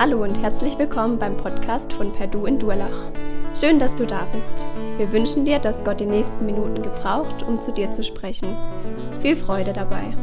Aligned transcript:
Hallo 0.00 0.22
und 0.22 0.34
herzlich 0.40 0.78
willkommen 0.78 1.18
beim 1.18 1.36
Podcast 1.36 1.92
von 1.92 2.10
Perdu 2.10 2.46
in 2.46 2.58
Durlach. 2.58 3.12
Schön, 3.54 3.78
dass 3.78 3.94
du 3.94 4.06
da 4.06 4.24
bist. 4.32 4.64
Wir 4.96 5.12
wünschen 5.12 5.44
dir, 5.44 5.58
dass 5.58 5.84
Gott 5.84 6.00
die 6.00 6.06
nächsten 6.06 6.46
Minuten 6.46 6.82
gebraucht, 6.82 7.42
um 7.42 7.60
zu 7.60 7.70
dir 7.70 7.90
zu 7.90 8.02
sprechen. 8.02 8.48
Viel 9.20 9.36
Freude 9.36 9.74
dabei. 9.74 10.16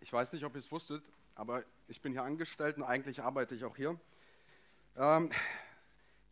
Ich 0.00 0.12
weiß 0.12 0.32
nicht, 0.32 0.42
ob 0.42 0.56
ihr 0.56 0.58
es 0.62 0.72
wusstet, 0.72 1.04
aber 1.36 1.62
ich 1.86 2.02
bin 2.02 2.10
hier 2.10 2.24
angestellt 2.24 2.78
und 2.78 2.82
eigentlich 2.82 3.22
arbeite 3.22 3.54
ich 3.54 3.62
auch 3.62 3.76
hier. 3.76 3.96
Ähm, 4.96 5.30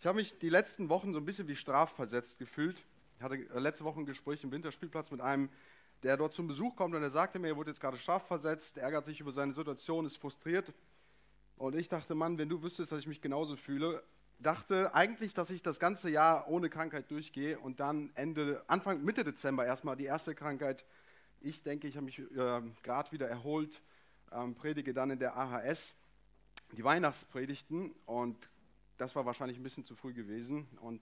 ich 0.01 0.07
habe 0.07 0.17
mich 0.17 0.37
die 0.41 0.49
letzten 0.49 0.89
Wochen 0.89 1.13
so 1.13 1.21
ein 1.21 1.25
bisschen 1.25 1.47
wie 1.47 1.55
strafversetzt 1.55 2.41
gefühlt. 2.41 2.83
Ich 3.19 3.25
hatte 3.25 3.35
äh, 3.35 3.59
letzte 3.59 3.83
Woche 3.83 3.99
ein 3.99 4.07
Gespräch 4.07 4.45
im 4.45 4.53
Winterspielplatz 4.53 5.11
mit 5.11 5.21
einem, 5.21 5.49
der 6.05 6.17
dort 6.17 6.33
zum 6.33 6.47
Besuch 6.47 6.77
kommt 6.77 6.95
und 6.95 7.03
er 7.03 7.11
sagte 7.11 7.41
mir, 7.41 7.49
er 7.49 7.57
wurde 7.57 7.71
jetzt 7.73 7.81
gerade 7.81 7.99
strafversetzt, 7.99 8.79
ärgert 8.79 9.07
sich 9.07 9.19
über 9.19 9.33
seine 9.33 9.55
Situation, 9.55 10.07
ist 10.07 10.19
frustriert. 10.19 10.73
Und 11.57 11.75
ich 11.75 11.89
dachte, 11.89 12.15
Mann, 12.15 12.39
wenn 12.39 12.49
du 12.49 12.63
wüsstest, 12.63 12.93
dass 12.93 13.01
ich 13.01 13.09
mich 13.09 13.21
genauso 13.21 13.57
fühle, 13.57 14.05
dachte 14.39 14.95
eigentlich, 14.95 15.35
dass 15.35 15.51
ich 15.51 15.65
das 15.65 15.81
ganze 15.81 16.09
Jahr 16.09 16.47
ohne 16.47 16.71
Krankheit 16.71 17.11
durchgehe 17.11 17.59
und 17.59 17.81
dann 17.81 18.13
Ende, 18.15 18.63
Anfang, 18.69 19.03
Mitte 19.03 19.25
Dezember 19.25 19.67
erstmal 19.67 19.97
die 19.97 20.05
erste 20.05 20.37
Krankheit. 20.37 20.85
Ich 21.41 21.65
denke, 21.65 21.89
ich 21.89 21.97
habe 21.97 22.05
mich 22.05 22.21
äh, 22.21 22.63
gerade 22.85 23.11
wieder 23.11 23.29
erholt, 23.29 23.83
ähm, 24.31 24.55
predige 24.55 24.95
dann 24.95 25.11
in 25.11 25.19
der 25.19 25.37
AHS 25.37 25.93
die 26.71 26.85
Weihnachtspredigten 26.85 27.97
und 28.07 28.49
das 28.97 29.17
war 29.17 29.27
wahrscheinlich 29.27 29.59
ein 29.59 29.65
bisschen 29.65 29.83
zu 29.83 29.97
früh 29.97 30.13
gewesen 30.13 30.69
und 30.81 31.01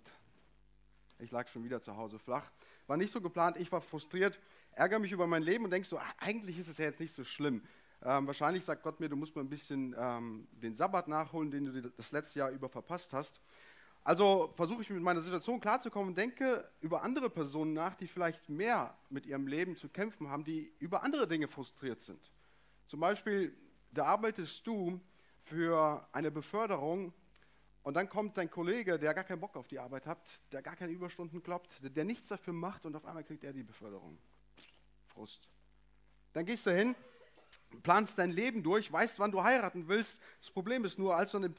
ich 1.19 1.31
lag 1.31 1.48
schon 1.48 1.64
wieder 1.64 1.81
zu 1.81 1.97
Hause 1.97 2.19
flach. 2.19 2.50
War 2.86 2.97
nicht 2.97 3.12
so 3.12 3.20
geplant, 3.20 3.59
ich 3.59 3.70
war 3.72 3.81
frustriert, 3.81 4.39
ärgere 4.72 4.98
mich 4.98 5.12
über 5.12 5.27
mein 5.27 5.42
Leben 5.42 5.64
und 5.64 5.70
denke 5.70 5.89
so, 5.89 5.98
ach, 5.98 6.14
eigentlich 6.19 6.59
ist 6.59 6.69
es 6.69 6.78
ja 6.78 6.86
jetzt 6.86 7.00
nicht 7.00 7.14
so 7.14 7.25
schlimm. 7.25 7.62
Ähm, 8.03 8.27
wahrscheinlich 8.27 8.64
sagt 8.64 8.83
Gott 8.83 9.00
mir, 9.00 9.09
du 9.09 9.17
musst 9.17 9.34
mal 9.34 9.42
ein 9.42 9.48
bisschen 9.48 9.94
ähm, 9.98 10.47
den 10.53 10.75
Sabbat 10.75 11.09
nachholen, 11.09 11.50
den 11.50 11.64
du 11.64 11.83
das 11.83 12.12
letzte 12.12 12.39
Jahr 12.41 12.50
über 12.50 12.69
verpasst 12.69 13.12
hast. 13.12 13.41
Also 14.05 14.53
versuche 14.55 14.83
ich 14.83 14.91
mit 14.91 15.03
meiner 15.03 15.20
Situation 15.20 15.59
klarzukommen 15.59 16.11
und 16.11 16.19
denke 16.19 16.70
über 16.81 17.03
andere 17.03 17.28
Personen 17.28 17.72
nach, 17.72 17.97
die 17.97 18.06
vielleicht 18.06 18.48
mehr 18.48 18.97
mit 19.11 19.27
ihrem 19.27 19.48
Leben 19.48 19.77
zu 19.77 19.89
kämpfen 19.89 20.28
haben, 20.31 20.44
die 20.44 20.72
über 20.78 21.03
andere 21.03 21.27
Dinge 21.27 21.48
frustriert 21.48 22.00
sind. 22.00 22.31
Zum 22.87 23.00
Beispiel, 23.00 23.53
da 23.91 24.05
arbeitest 24.05 24.64
du 24.64 25.00
für 25.42 26.06
eine 26.12 26.31
Beförderung 26.31 27.12
und 27.86 27.94
dann 27.94 28.08
kommt 28.08 28.36
dein 28.36 28.50
Kollege, 28.50 28.98
der 28.98 29.14
gar 29.14 29.22
keinen 29.22 29.38
Bock 29.38 29.54
auf 29.54 29.68
die 29.68 29.78
Arbeit 29.78 30.06
hat, 30.06 30.18
der 30.50 30.60
gar 30.60 30.74
keine 30.74 30.90
Überstunden 30.90 31.40
kloppt, 31.40 31.78
der, 31.82 32.04
nichts 32.04 32.26
dafür 32.26 32.52
macht 32.52 32.84
und 32.84 32.96
auf 32.96 33.04
einmal 33.04 33.22
kriegt 33.22 33.44
er 33.44 33.52
die 33.52 33.62
Beförderung. 33.62 34.18
Frust. 35.06 35.48
Dann 36.32 36.44
gehst 36.46 36.66
du 36.66 36.76
hin, 36.76 36.96
planst 37.84 38.18
dein 38.18 38.32
Leben 38.32 38.64
durch, 38.64 38.90
weißt, 38.90 39.20
wann 39.20 39.30
du 39.30 39.40
heiraten 39.44 39.86
willst. 39.86 40.20
Das 40.40 40.50
Problem 40.50 40.84
ist 40.84 40.98
nur, 40.98 41.14
als 41.14 41.30
du 41.30 41.36
an 41.36 41.44
dem 41.44 41.54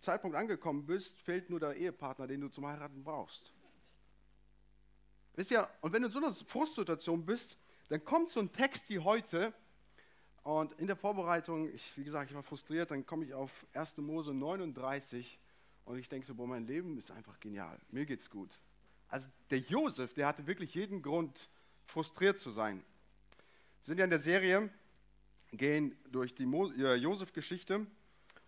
Zeitpunkt 0.00 0.38
angekommen 0.38 0.86
bist, 0.86 1.18
fehlt 1.18 1.50
nur 1.50 1.60
der 1.60 1.76
Ehepartner, 1.76 2.26
den 2.26 2.40
du 2.40 2.48
zum 2.48 2.66
Heiraten 2.66 3.04
brauchst. 3.04 3.52
Wisst 5.34 5.50
ihr, 5.50 5.68
und 5.82 5.92
wenn 5.92 6.00
du 6.00 6.08
in 6.08 6.12
so 6.12 6.18
einer 6.18 6.32
Frustsituation 6.32 7.26
bist, 7.26 7.58
dann 7.90 8.02
kommt 8.02 8.30
so 8.30 8.40
ein 8.40 8.50
Text 8.50 8.88
wie 8.88 9.00
heute, 9.00 9.52
und 10.44 10.72
in 10.80 10.86
der 10.86 10.96
Vorbereitung, 10.96 11.68
ich, 11.74 11.94
wie 11.98 12.04
gesagt, 12.04 12.30
ich 12.30 12.34
war 12.34 12.42
frustriert, 12.42 12.90
dann 12.90 13.04
komme 13.04 13.26
ich 13.26 13.34
auf 13.34 13.66
1. 13.74 13.98
Mose 13.98 14.32
39, 14.32 15.38
und 15.88 15.98
ich 15.98 16.08
denke 16.10 16.26
so, 16.26 16.34
boah, 16.34 16.46
mein 16.46 16.66
Leben 16.66 16.98
ist 16.98 17.10
einfach 17.10 17.40
genial. 17.40 17.78
Mir 17.90 18.04
geht's 18.04 18.28
gut. 18.28 18.50
Also 19.08 19.26
der 19.48 19.60
Josef, 19.60 20.12
der 20.12 20.26
hatte 20.26 20.46
wirklich 20.46 20.74
jeden 20.74 21.00
Grund, 21.00 21.48
frustriert 21.86 22.38
zu 22.38 22.50
sein. 22.50 22.84
Wir 23.84 23.86
sind 23.86 23.98
ja 23.98 24.04
in 24.04 24.10
der 24.10 24.18
Serie, 24.18 24.68
gehen 25.50 25.96
durch 26.10 26.34
die 26.34 26.44
äh, 26.44 26.94
Josef-Geschichte. 26.94 27.86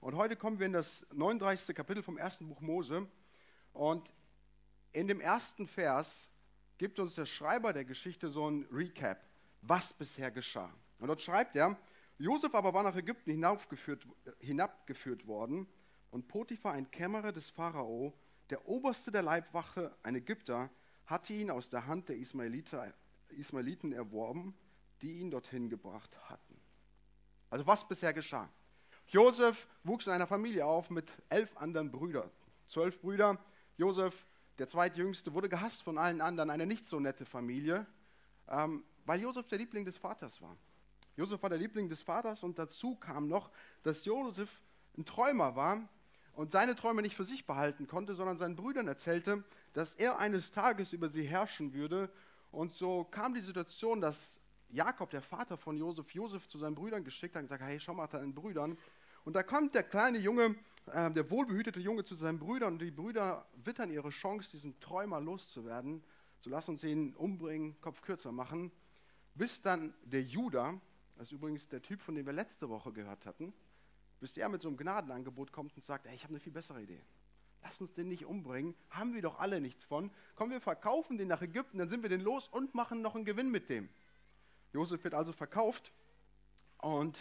Und 0.01 0.17
heute 0.17 0.37
kommen 0.37 0.59
wir 0.59 0.67
in 0.67 0.75
das 0.75 1.07
39. 1.15 1.75
Kapitel 1.75 2.03
vom 2.03 2.19
ersten 2.19 2.47
Buch 2.47 2.61
Mose. 2.61 3.09
Und 3.73 4.07
in 4.93 5.09
dem 5.09 5.23
ersten 5.23 5.67
Vers 5.67 6.29
gibt 6.77 7.01
uns 7.01 7.15
der 7.15 7.25
Schreiber 7.25 7.73
der 7.73 7.87
Geschichte 7.87 8.29
so 8.29 8.51
ein 8.51 8.67
Recap, 8.71 9.25
was 9.63 9.95
bisher 9.95 10.31
geschah. 10.31 10.71
Und 10.99 11.09
dort 11.09 11.23
schreibt 11.23 11.57
er, 11.57 11.79
Josef 12.19 12.55
aber 12.55 12.75
war 12.75 12.83
nach 12.83 12.97
Ägypten 12.97 13.31
hinabgeführt, 13.31 14.07
hinabgeführt 14.41 15.27
worden 15.27 15.67
und 16.11 16.29
Potiphar, 16.29 16.73
ein 16.73 16.91
Kämmerer 16.91 17.33
des 17.33 17.51
Pharao, 17.51 18.13
der 18.51 18.67
Oberste 18.67 19.11
der 19.11 19.23
Leibwache, 19.23 19.95
ein 20.03 20.17
Ägypter, 20.17 20.71
hatte 21.07 21.33
ihn 21.33 21.51
aus 21.51 21.69
der 21.71 21.87
Hand 21.87 22.09
der 22.09 22.17
Ismaeliten 22.17 23.93
erworben, 23.93 24.55
die 25.03 25.19
ihn 25.19 25.31
dorthin 25.31 25.69
gebracht 25.69 26.11
hatten. 26.29 26.61
Also 27.49 27.67
was 27.67 27.87
bisher 27.87 28.13
geschah. 28.13 28.49
Josef 29.09 29.69
wuchs 29.83 30.07
in 30.07 30.13
einer 30.13 30.27
Familie 30.27 30.67
auf 30.67 30.91
mit 30.91 31.11
elf 31.29 31.57
anderen 31.57 31.91
Brüdern. 31.91 32.31
Zwölf 32.69 33.01
Brüder. 33.01 33.39
Josef, 33.77 34.25
der 34.59 34.69
zweitjüngste, 34.69 35.33
wurde 35.35 35.49
gehasst 35.49 35.83
von 35.83 35.99
allen 35.99 36.21
anderen. 36.21 36.51
Eine 36.51 36.67
nicht 36.67 36.87
so 36.87 37.01
nette 37.01 37.25
Familie, 37.25 37.87
ähm, 38.49 38.85
weil 39.07 39.21
Josef 39.21 39.49
der 39.49 39.59
Liebling 39.59 39.85
des 39.85 39.97
Vaters 39.97 40.41
war. 40.41 40.57
Josef 41.17 41.43
war 41.43 41.51
der 41.51 41.59
Liebling 41.59 41.89
des 41.89 42.03
Vaters 42.03 42.45
und 42.45 42.59
dazu 42.59 42.95
kam 42.95 43.27
noch, 43.27 43.51
dass 43.83 44.05
Josef 44.05 44.61
ein 44.97 45.05
Träumer 45.05 45.57
war 45.57 45.89
und 46.41 46.51
seine 46.51 46.75
Träume 46.75 47.03
nicht 47.03 47.17
für 47.17 47.25
sich 47.25 47.45
behalten 47.45 47.87
konnte, 47.87 48.15
sondern 48.15 48.39
seinen 48.39 48.57
Brüdern 48.57 48.89
erzählte, 48.89 49.45
dass 49.75 49.95
er 49.97 50.19
eines 50.19 50.51
Tages 50.51 50.95
über 50.95 51.11
sie 51.11 51.23
herrschen 51.23 51.75
würde. 51.75 52.09
Und 52.51 52.73
so 52.73 53.05
kam 53.05 53.35
die 53.35 53.43
Situation, 53.43 54.01
dass 54.01 54.41
Jakob, 54.71 55.11
der 55.11 55.21
Vater 55.21 55.59
von 55.59 55.77
Josef, 55.77 56.11
Josef 56.15 56.49
zu 56.49 56.57
seinen 56.57 56.77
Brüdern 56.77 57.05
geschickt 57.05 57.35
hat 57.35 57.43
und 57.43 57.49
gesagt, 57.49 57.63
hey, 57.63 57.79
schau 57.79 57.93
mal 57.93 58.07
deinen 58.07 58.33
Brüdern. 58.33 58.79
Und 59.27 59.37
da 59.37 59.43
kommt 59.43 59.75
der 59.75 59.83
kleine 59.83 60.17
Junge, 60.17 60.55
äh, 60.87 61.11
der 61.11 61.31
wohlbehütete 61.31 61.79
Junge 61.79 62.07
zu 62.07 62.15
seinen 62.15 62.39
Brüdern 62.39 62.73
und 62.73 62.79
die 62.79 62.91
Brüder 62.91 63.47
wittern 63.63 63.91
ihre 63.91 64.09
Chance, 64.09 64.51
diesen 64.51 64.81
Träumer 64.81 65.21
loszuwerden. 65.21 66.03
So 66.39 66.49
lass 66.49 66.71
uns 66.71 66.83
ihn 66.83 67.15
umbringen, 67.17 67.79
Kopf 67.83 68.01
kürzer 68.01 68.33
machen. 68.33 68.73
Bis 69.35 69.61
dann 69.61 69.93
der 70.05 70.23
Judah, 70.23 70.81
das 71.19 71.27
ist 71.27 71.33
übrigens 71.33 71.69
der 71.69 71.83
Typ, 71.83 72.01
von 72.01 72.15
dem 72.15 72.25
wir 72.25 72.33
letzte 72.33 72.71
Woche 72.71 72.93
gehört 72.93 73.27
hatten, 73.27 73.53
bis 74.21 74.37
er 74.37 74.49
mit 74.49 74.63
so 74.63 74.69
einem 74.69 74.77
Gnadenangebot 74.77 75.51
kommt 75.51 75.75
und 75.77 75.85
sagt, 75.85 76.07
ey, 76.07 76.15
ich 76.15 76.23
habe 76.23 76.33
eine 76.33 76.41
viel 76.41 76.53
bessere 76.53 76.83
Idee. 76.83 77.01
Lass 77.63 77.81
uns 77.81 77.93
den 77.95 78.09
nicht 78.09 78.25
umbringen, 78.25 78.75
haben 78.91 79.15
wir 79.15 79.23
doch 79.23 79.39
alle 79.39 79.61
nichts 79.61 79.85
von. 79.85 80.11
Komm, 80.35 80.51
wir 80.51 80.61
verkaufen 80.61 81.19
den 81.19 81.29
nach 81.29 81.43
Ägypten, 81.43 81.79
dann 81.79 81.89
sind 81.89 82.03
wir 82.03 82.09
den 82.09 82.21
los 82.21 82.49
und 82.49 82.75
machen 82.75 83.03
noch 83.03 83.15
einen 83.15 83.25
Gewinn 83.25 83.51
mit 83.51 83.69
dem. 83.69 83.89
Josef 84.73 85.03
wird 85.05 85.15
also 85.15 85.33
verkauft 85.33 85.93
und 86.79 87.19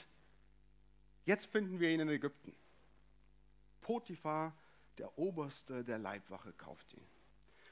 jetzt 1.25 1.47
finden 1.47 1.79
wir 1.79 1.89
ihn 1.89 1.99
in 1.99 2.09
Ägypten. 2.09 2.55
Potiphar, 3.81 4.55
der 4.97 5.17
Oberste 5.17 5.83
der 5.83 5.97
Leibwache, 5.97 6.53
kauft 6.53 6.93
ihn. 6.93 7.05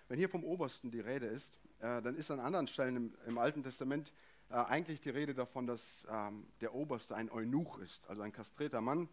Wenn 0.07 0.17
hier 0.17 0.29
vom 0.29 0.43
Obersten 0.43 0.89
die 0.89 1.01
Rede 1.01 1.27
ist, 1.27 1.57
äh, 1.79 2.01
dann 2.01 2.15
ist 2.15 2.31
an 2.31 2.39
anderen 2.39 2.67
Stellen 2.67 2.95
im, 2.95 3.15
im 3.27 3.37
Alten 3.37 3.61
Testament 3.61 4.11
äh, 4.49 4.55
eigentlich 4.55 5.01
die 5.01 5.09
Rede 5.09 5.33
davon, 5.33 5.67
dass 5.67 6.07
ähm, 6.09 6.47
der 6.61 6.73
Oberste 6.73 7.15
ein 7.15 7.29
Eunuch 7.29 7.79
ist, 7.79 8.07
also 8.09 8.21
ein 8.21 8.31
kastrierter 8.31 8.81
Mann. 8.81 9.09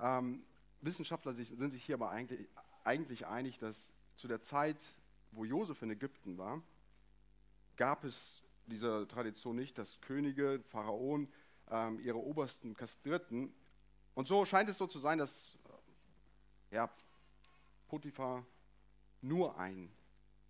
Ähm, 0.00 0.44
Wissenschaftler 0.80 1.32
sich, 1.32 1.48
sind 1.48 1.70
sich 1.70 1.84
hier 1.84 1.94
aber 1.94 2.10
eigentlich, 2.10 2.48
eigentlich 2.84 3.26
einig, 3.26 3.58
dass 3.58 3.88
zu 4.16 4.28
der 4.28 4.40
Zeit, 4.40 4.78
wo 5.32 5.44
Josef 5.44 5.82
in 5.82 5.90
Ägypten 5.90 6.38
war, 6.38 6.62
gab 7.76 8.04
es 8.04 8.42
diese 8.66 9.06
Tradition 9.08 9.56
nicht, 9.56 9.78
dass 9.78 10.00
Könige, 10.00 10.62
Pharaonen 10.68 11.32
ähm, 11.70 12.00
ihre 12.00 12.18
Obersten 12.18 12.74
kastrierten. 12.74 13.54
Und 14.14 14.28
so 14.28 14.44
scheint 14.44 14.68
es 14.68 14.78
so 14.78 14.86
zu 14.86 14.98
sein, 14.98 15.18
dass 15.18 15.58
äh, 16.70 16.76
ja, 16.76 16.90
Potiphar 17.88 18.44
nur 19.20 19.58
ein 19.58 19.90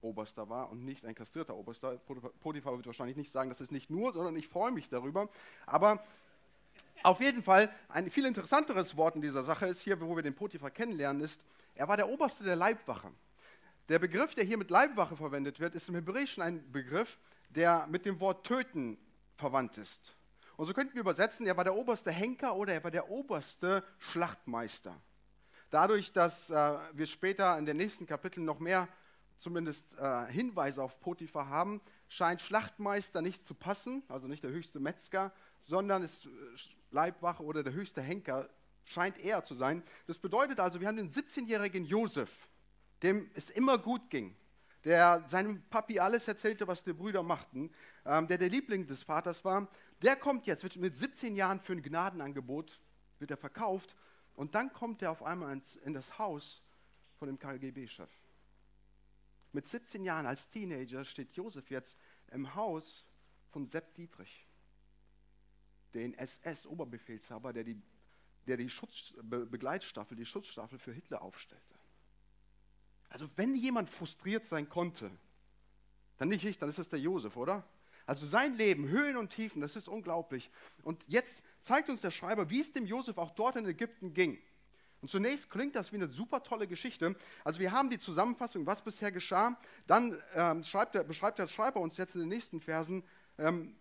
Oberster 0.00 0.48
war 0.48 0.70
und 0.70 0.84
nicht 0.84 1.04
ein 1.04 1.14
kastrierter 1.14 1.56
Oberster. 1.56 1.98
Potiphar 2.40 2.76
wird 2.76 2.86
wahrscheinlich 2.86 3.16
nicht 3.16 3.32
sagen, 3.32 3.48
das 3.48 3.60
ist 3.60 3.72
nicht 3.72 3.90
nur, 3.90 4.12
sondern 4.12 4.36
ich 4.36 4.48
freue 4.48 4.72
mich 4.72 4.88
darüber. 4.88 5.28
Aber 5.66 6.04
auf 7.02 7.20
jeden 7.20 7.42
Fall 7.42 7.70
ein 7.88 8.10
viel 8.10 8.26
interessanteres 8.26 8.96
Wort 8.96 9.16
in 9.16 9.22
dieser 9.22 9.44
Sache 9.44 9.66
ist 9.66 9.80
hier, 9.80 10.00
wo 10.00 10.16
wir 10.16 10.22
den 10.22 10.34
Potiphar 10.34 10.70
kennenlernen, 10.70 11.22
ist, 11.22 11.44
er 11.74 11.88
war 11.88 11.96
der 11.96 12.08
Oberste 12.08 12.44
der 12.44 12.56
Leibwache. 12.56 13.12
Der 13.88 13.98
Begriff, 13.98 14.34
der 14.34 14.44
hier 14.44 14.58
mit 14.58 14.70
Leibwache 14.70 15.16
verwendet 15.16 15.60
wird, 15.60 15.74
ist 15.74 15.88
im 15.88 15.94
Hebräischen 15.94 16.42
ein 16.42 16.72
Begriff, 16.72 17.18
der 17.50 17.86
mit 17.86 18.04
dem 18.04 18.18
Wort 18.18 18.44
töten 18.44 18.98
verwandt 19.36 19.78
ist. 19.78 20.16
Und 20.56 20.66
so 20.66 20.72
könnten 20.72 20.94
wir 20.94 21.02
übersetzen, 21.02 21.46
er 21.46 21.56
war 21.56 21.64
der 21.64 21.76
oberste 21.76 22.10
Henker 22.10 22.56
oder 22.56 22.72
er 22.72 22.82
war 22.82 22.90
der 22.90 23.10
oberste 23.10 23.84
Schlachtmeister. 23.98 24.96
Dadurch, 25.70 26.12
dass 26.12 26.50
äh, 26.50 26.78
wir 26.92 27.06
später 27.06 27.58
in 27.58 27.66
den 27.66 27.76
nächsten 27.76 28.06
Kapiteln 28.06 28.46
noch 28.46 28.58
mehr 28.58 28.88
zumindest 29.38 29.86
äh, 29.98 30.26
Hinweise 30.26 30.82
auf 30.82 30.98
Potiphar 31.00 31.48
haben, 31.48 31.80
scheint 32.08 32.40
Schlachtmeister 32.40 33.22
nicht 33.22 33.44
zu 33.44 33.54
passen, 33.54 34.02
also 34.08 34.26
nicht 34.26 34.42
der 34.42 34.50
höchste 34.50 34.80
Metzger, 34.80 35.32
sondern 35.60 36.02
ist 36.02 36.26
äh, 36.26 36.28
Leibwache 36.90 37.42
oder 37.42 37.62
der 37.62 37.72
höchste 37.72 38.00
Henker 38.02 38.48
scheint 38.84 39.18
er 39.18 39.44
zu 39.44 39.54
sein. 39.54 39.82
Das 40.06 40.18
bedeutet 40.18 40.60
also, 40.60 40.80
wir 40.80 40.88
haben 40.88 40.96
den 40.96 41.10
17-jährigen 41.10 41.84
Josef, 41.84 42.30
dem 43.02 43.30
es 43.34 43.50
immer 43.50 43.78
gut 43.78 44.08
ging, 44.10 44.36
der 44.84 45.24
seinem 45.28 45.62
Papi 45.68 45.98
alles 45.98 46.28
erzählte, 46.28 46.66
was 46.68 46.84
die 46.84 46.92
Brüder 46.92 47.22
machten, 47.22 47.70
ähm, 48.04 48.28
der 48.28 48.38
der 48.38 48.48
Liebling 48.48 48.86
des 48.86 49.02
Vaters 49.02 49.44
war, 49.44 49.68
der 50.02 50.16
kommt 50.16 50.46
jetzt, 50.46 50.62
wird 50.62 50.76
mit 50.76 50.94
17 50.94 51.34
Jahren 51.34 51.60
für 51.60 51.72
ein 51.72 51.82
Gnadenangebot, 51.82 52.80
wird 53.18 53.30
er 53.30 53.36
verkauft 53.36 53.96
und 54.34 54.54
dann 54.54 54.72
kommt 54.72 55.02
er 55.02 55.10
auf 55.10 55.22
einmal 55.22 55.52
ins, 55.52 55.76
in 55.76 55.92
das 55.92 56.18
Haus 56.18 56.62
von 57.18 57.26
dem 57.26 57.38
KGB-Chef. 57.38 58.10
Mit 59.56 59.66
17 59.68 60.04
Jahren 60.04 60.26
als 60.26 60.50
Teenager 60.50 61.02
steht 61.06 61.32
Josef 61.32 61.70
jetzt 61.70 61.96
im 62.30 62.54
Haus 62.54 63.06
von 63.48 63.66
Sepp 63.66 63.94
Dietrich, 63.94 64.46
den 65.94 66.12
SS-Oberbefehlshaber, 66.12 67.54
der 67.54 67.64
die, 67.64 67.80
der 68.46 68.58
die 68.58 68.68
Schutz, 68.68 69.14
Be 69.22 69.46
Begleitstaffel, 69.46 70.14
die 70.14 70.26
Schutzstaffel 70.26 70.78
für 70.78 70.92
Hitler 70.92 71.22
aufstellte. 71.22 71.74
Also 73.08 73.30
wenn 73.36 73.54
jemand 73.54 73.88
frustriert 73.88 74.44
sein 74.44 74.68
konnte, 74.68 75.10
dann 76.18 76.28
nicht 76.28 76.44
ich, 76.44 76.58
dann 76.58 76.68
ist 76.68 76.78
es 76.78 76.90
der 76.90 77.00
Josef, 77.00 77.34
oder? 77.34 77.66
Also 78.04 78.26
sein 78.26 78.58
Leben, 78.58 78.88
Höhen 78.88 79.16
und 79.16 79.30
Tiefen, 79.30 79.62
das 79.62 79.74
ist 79.74 79.88
unglaublich. 79.88 80.50
Und 80.82 81.02
jetzt 81.06 81.42
zeigt 81.60 81.88
uns 81.88 82.02
der 82.02 82.10
Schreiber, 82.10 82.50
wie 82.50 82.60
es 82.60 82.72
dem 82.72 82.84
Josef 82.84 83.16
auch 83.16 83.30
dort 83.30 83.56
in 83.56 83.64
Ägypten 83.64 84.12
ging. 84.12 84.38
Und 85.06 85.10
zunächst 85.10 85.48
klingt 85.48 85.76
das 85.76 85.92
wie 85.92 85.96
eine 85.98 86.08
super 86.08 86.42
tolle 86.42 86.66
Geschichte. 86.66 87.14
Also 87.44 87.60
wir 87.60 87.70
haben 87.70 87.90
die 87.90 88.00
Zusammenfassung, 88.00 88.66
was 88.66 88.82
bisher 88.82 89.12
geschah. 89.12 89.56
Dann 89.86 90.20
ähm, 90.34 90.62
der, 90.94 91.04
beschreibt 91.04 91.38
der 91.38 91.46
Schreiber 91.46 91.78
uns 91.78 91.96
jetzt 91.96 92.16
in 92.16 92.22
den 92.22 92.28
nächsten 92.28 92.60
Versen, 92.60 93.04
ähm, 93.38 93.76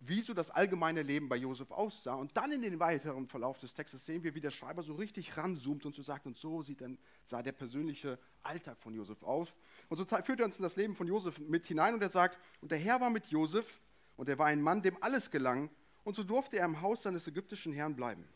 wie 0.00 0.20
so 0.20 0.34
das 0.34 0.50
allgemeine 0.50 1.00
Leben 1.00 1.30
bei 1.30 1.36
Josef 1.36 1.70
aussah. 1.70 2.16
Und 2.16 2.36
dann 2.36 2.52
in 2.52 2.60
den 2.60 2.78
weiteren 2.78 3.26
Verlauf 3.26 3.58
des 3.58 3.72
Textes 3.72 4.04
sehen 4.04 4.22
wir, 4.22 4.34
wie 4.34 4.42
der 4.42 4.50
Schreiber 4.50 4.82
so 4.82 4.92
richtig 4.96 5.38
ranzoomt 5.38 5.86
und 5.86 5.94
so 5.94 6.02
sagt, 6.02 6.26
und 6.26 6.36
so 6.36 6.62
sieht 6.62 6.82
dann, 6.82 6.98
sah 7.24 7.40
der 7.40 7.52
persönliche 7.52 8.18
Alltag 8.42 8.76
von 8.78 8.92
Josef 8.92 9.22
aus. 9.22 9.54
Und 9.88 9.96
so 9.96 10.04
führt 10.04 10.40
er 10.40 10.44
uns 10.44 10.58
in 10.58 10.62
das 10.62 10.76
Leben 10.76 10.94
von 10.94 11.06
Josef 11.06 11.38
mit 11.38 11.64
hinein 11.64 11.94
und 11.94 12.02
er 12.02 12.10
sagt, 12.10 12.38
und 12.60 12.70
der 12.70 12.78
Herr 12.78 13.00
war 13.00 13.08
mit 13.08 13.28
Josef 13.28 13.80
und 14.18 14.28
er 14.28 14.38
war 14.38 14.48
ein 14.48 14.60
Mann, 14.60 14.82
dem 14.82 15.02
alles 15.02 15.30
gelang, 15.30 15.70
und 16.04 16.14
so 16.14 16.22
durfte 16.22 16.58
er 16.58 16.66
im 16.66 16.82
Haus 16.82 17.04
seines 17.04 17.26
ägyptischen 17.26 17.72
Herrn 17.72 17.96
bleiben. 17.96 18.28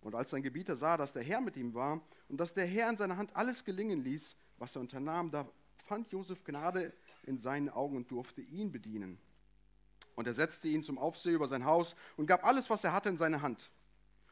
Und 0.00 0.14
als 0.14 0.30
sein 0.30 0.42
Gebieter 0.42 0.76
sah, 0.76 0.96
dass 0.96 1.12
der 1.12 1.22
Herr 1.22 1.40
mit 1.40 1.56
ihm 1.56 1.74
war 1.74 2.00
und 2.28 2.38
dass 2.38 2.54
der 2.54 2.66
Herr 2.66 2.88
in 2.88 2.96
seiner 2.96 3.16
Hand 3.16 3.34
alles 3.34 3.64
gelingen 3.64 4.02
ließ, 4.04 4.36
was 4.58 4.76
er 4.76 4.80
unternahm, 4.80 5.30
da 5.30 5.48
fand 5.86 6.10
Josef 6.12 6.44
Gnade 6.44 6.92
in 7.24 7.38
seinen 7.38 7.68
Augen 7.68 7.96
und 7.96 8.10
durfte 8.10 8.40
ihn 8.40 8.72
bedienen. 8.72 9.18
Und 10.14 10.26
er 10.26 10.34
setzte 10.34 10.68
ihn 10.68 10.82
zum 10.82 10.98
Aufseher 10.98 11.34
über 11.34 11.48
sein 11.48 11.64
Haus 11.64 11.94
und 12.16 12.26
gab 12.26 12.44
alles, 12.44 12.70
was 12.70 12.84
er 12.84 12.92
hatte, 12.92 13.08
in 13.08 13.18
seine 13.18 13.42
Hand. 13.42 13.70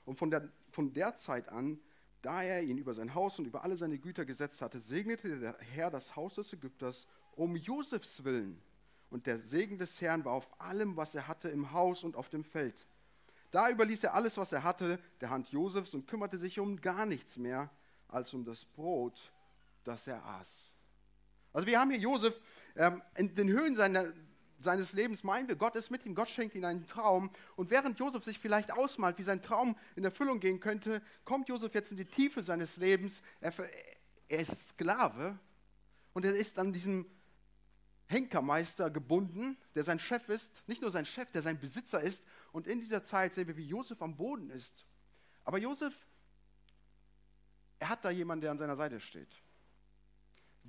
Und 0.05 0.19
von 0.19 0.31
der, 0.31 0.49
von 0.71 0.93
der 0.93 1.17
Zeit 1.17 1.49
an, 1.49 1.79
da 2.23 2.43
er 2.43 2.63
ihn 2.63 2.79
über 2.79 2.95
sein 2.95 3.15
Haus 3.15 3.39
und 3.39 3.45
über 3.45 3.65
alle 3.65 3.77
seine 3.77 3.99
Güter 3.99 4.25
gesetzt 4.25 4.63
hatte, 4.63 4.81
segnete 4.81 5.39
der 5.39 5.59
Herr 5.59 5.91
das 5.91 6.17
Haus 6.17 6.37
des 6.37 6.53
Ägypters 6.53 7.07
um 7.37 7.55
Josefs 7.57 8.25
willen. 8.25 8.61
Und 9.11 9.27
der 9.27 9.39
Segen 9.39 9.79
des 9.79 10.01
Herrn 10.01 10.25
war 10.25 10.33
auf 10.33 10.49
allem, 10.61 10.97
was 10.97 11.15
er 11.15 11.29
hatte 11.29 11.49
im 11.51 11.73
Haus 11.73 12.03
und 12.03 12.17
auf 12.17 12.31
dem 12.31 12.45
Feld. 12.45 12.87
Da 13.55 13.71
überließ 13.71 14.03
er 14.03 14.15
alles, 14.15 14.37
was 14.37 14.51
er 14.51 14.65
hatte, 14.65 14.99
der 15.21 15.31
Hand 15.31 15.49
Josefs 15.51 15.95
und 15.95 16.09
kümmerte 16.09 16.39
sich 16.39 16.59
um 16.59 16.81
gar 16.81 17.07
nichts 17.07 17.37
mehr 17.37 17.71
als 18.09 18.35
um 18.35 18.45
das 18.45 18.65
Brot, 18.65 19.33
das 19.85 20.09
er 20.09 20.27
aß. 20.27 20.73
Also 21.53 21.69
wir 21.69 21.79
haben 21.79 21.93
hier 21.93 22.01
Josef 22.01 22.35
ähm, 22.75 23.01
in 23.15 23.33
den 23.37 23.49
Höhen 23.49 23.77
seiner, 23.77 24.13
seines 24.59 24.93
Lebens 24.93 25.23
meinen 25.23 25.47
wir, 25.47 25.55
Gott 25.55 25.77
ist 25.77 25.93
mit 25.93 26.05
ihm, 26.05 26.17
Gott 26.17 26.31
schenkt 26.31 26.57
ihm 26.57 26.65
einen 26.65 26.89
Traum. 26.89 27.31
Und 27.55 27.71
während 27.71 27.97
Josef 28.01 28.25
sich 28.25 28.41
vielleicht 28.41 28.73
ausmalt, 28.73 29.19
wie 29.19 29.23
sein 29.23 29.41
Traum 29.41 29.77
in 29.95 30.03
Erfüllung 30.03 30.41
gehen 30.41 30.59
könnte, 30.59 31.01
kommt 31.25 31.49
Josef 31.49 31.75
jetzt 31.75 31.93
in 31.93 31.97
die 31.97 32.07
Tiefe 32.07 32.43
seines 32.43 32.77
Lebens. 32.77 33.23
Er, 33.41 33.53
er 34.27 34.41
ist 34.41 34.71
Sklave 34.71 35.39
und 36.13 36.25
er 36.25 36.35
ist 36.35 36.59
an 36.59 36.73
diesem 36.73 37.07
Henkermeister 38.07 38.91
gebunden, 38.91 39.57
der 39.75 39.85
sein 39.85 39.99
Chef 39.99 40.29
ist, 40.29 40.53
nicht 40.67 40.83
nur 40.83 40.91
sein 40.91 41.07
Chef, 41.07 41.31
der 41.31 41.43
sein 41.43 41.59
Besitzer 41.59 42.01
ist. 42.01 42.25
Und 42.55 42.69
in 42.69 42.79
dieser 42.79 43.03
Zeit 43.03 43.35
sehen 43.35 43.49
wir, 43.49 43.57
wie 43.57 43.67
Josef 43.67 44.01
am 44.01 44.15
Boden 44.15 44.49
ist. 44.51 44.87
Aber 45.43 45.59
Josef, 45.59 45.93
er 47.81 47.89
hat 47.89 48.05
da 48.05 48.11
jemanden, 48.11 48.43
der 48.43 48.53
an 48.53 48.59
seiner 48.59 48.77
Seite 48.77 49.01
steht. 49.01 49.43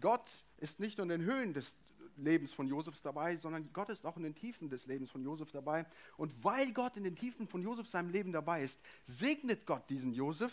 Gott 0.01 0.27
ist 0.57 0.79
nicht 0.79 0.97
nur 0.97 1.03
in 1.03 1.09
den 1.09 1.21
Höhen 1.21 1.53
des 1.53 1.77
Lebens 2.17 2.51
von 2.53 2.67
Josefs 2.67 3.03
dabei, 3.03 3.37
sondern 3.37 3.71
Gott 3.71 3.89
ist 3.89 4.03
auch 4.03 4.17
in 4.17 4.23
den 4.23 4.33
Tiefen 4.33 4.67
des 4.67 4.87
Lebens 4.87 5.11
von 5.11 5.21
Josef 5.23 5.51
dabei. 5.51 5.85
Und 6.17 6.43
weil 6.43 6.73
Gott 6.73 6.97
in 6.97 7.03
den 7.03 7.15
Tiefen 7.15 7.47
von 7.47 7.61
Josef 7.61 7.87
seinem 7.87 8.09
Leben 8.09 8.31
dabei 8.31 8.63
ist, 8.63 8.79
segnet 9.05 9.67
Gott 9.67 9.87
diesen 9.87 10.11
Josef. 10.11 10.51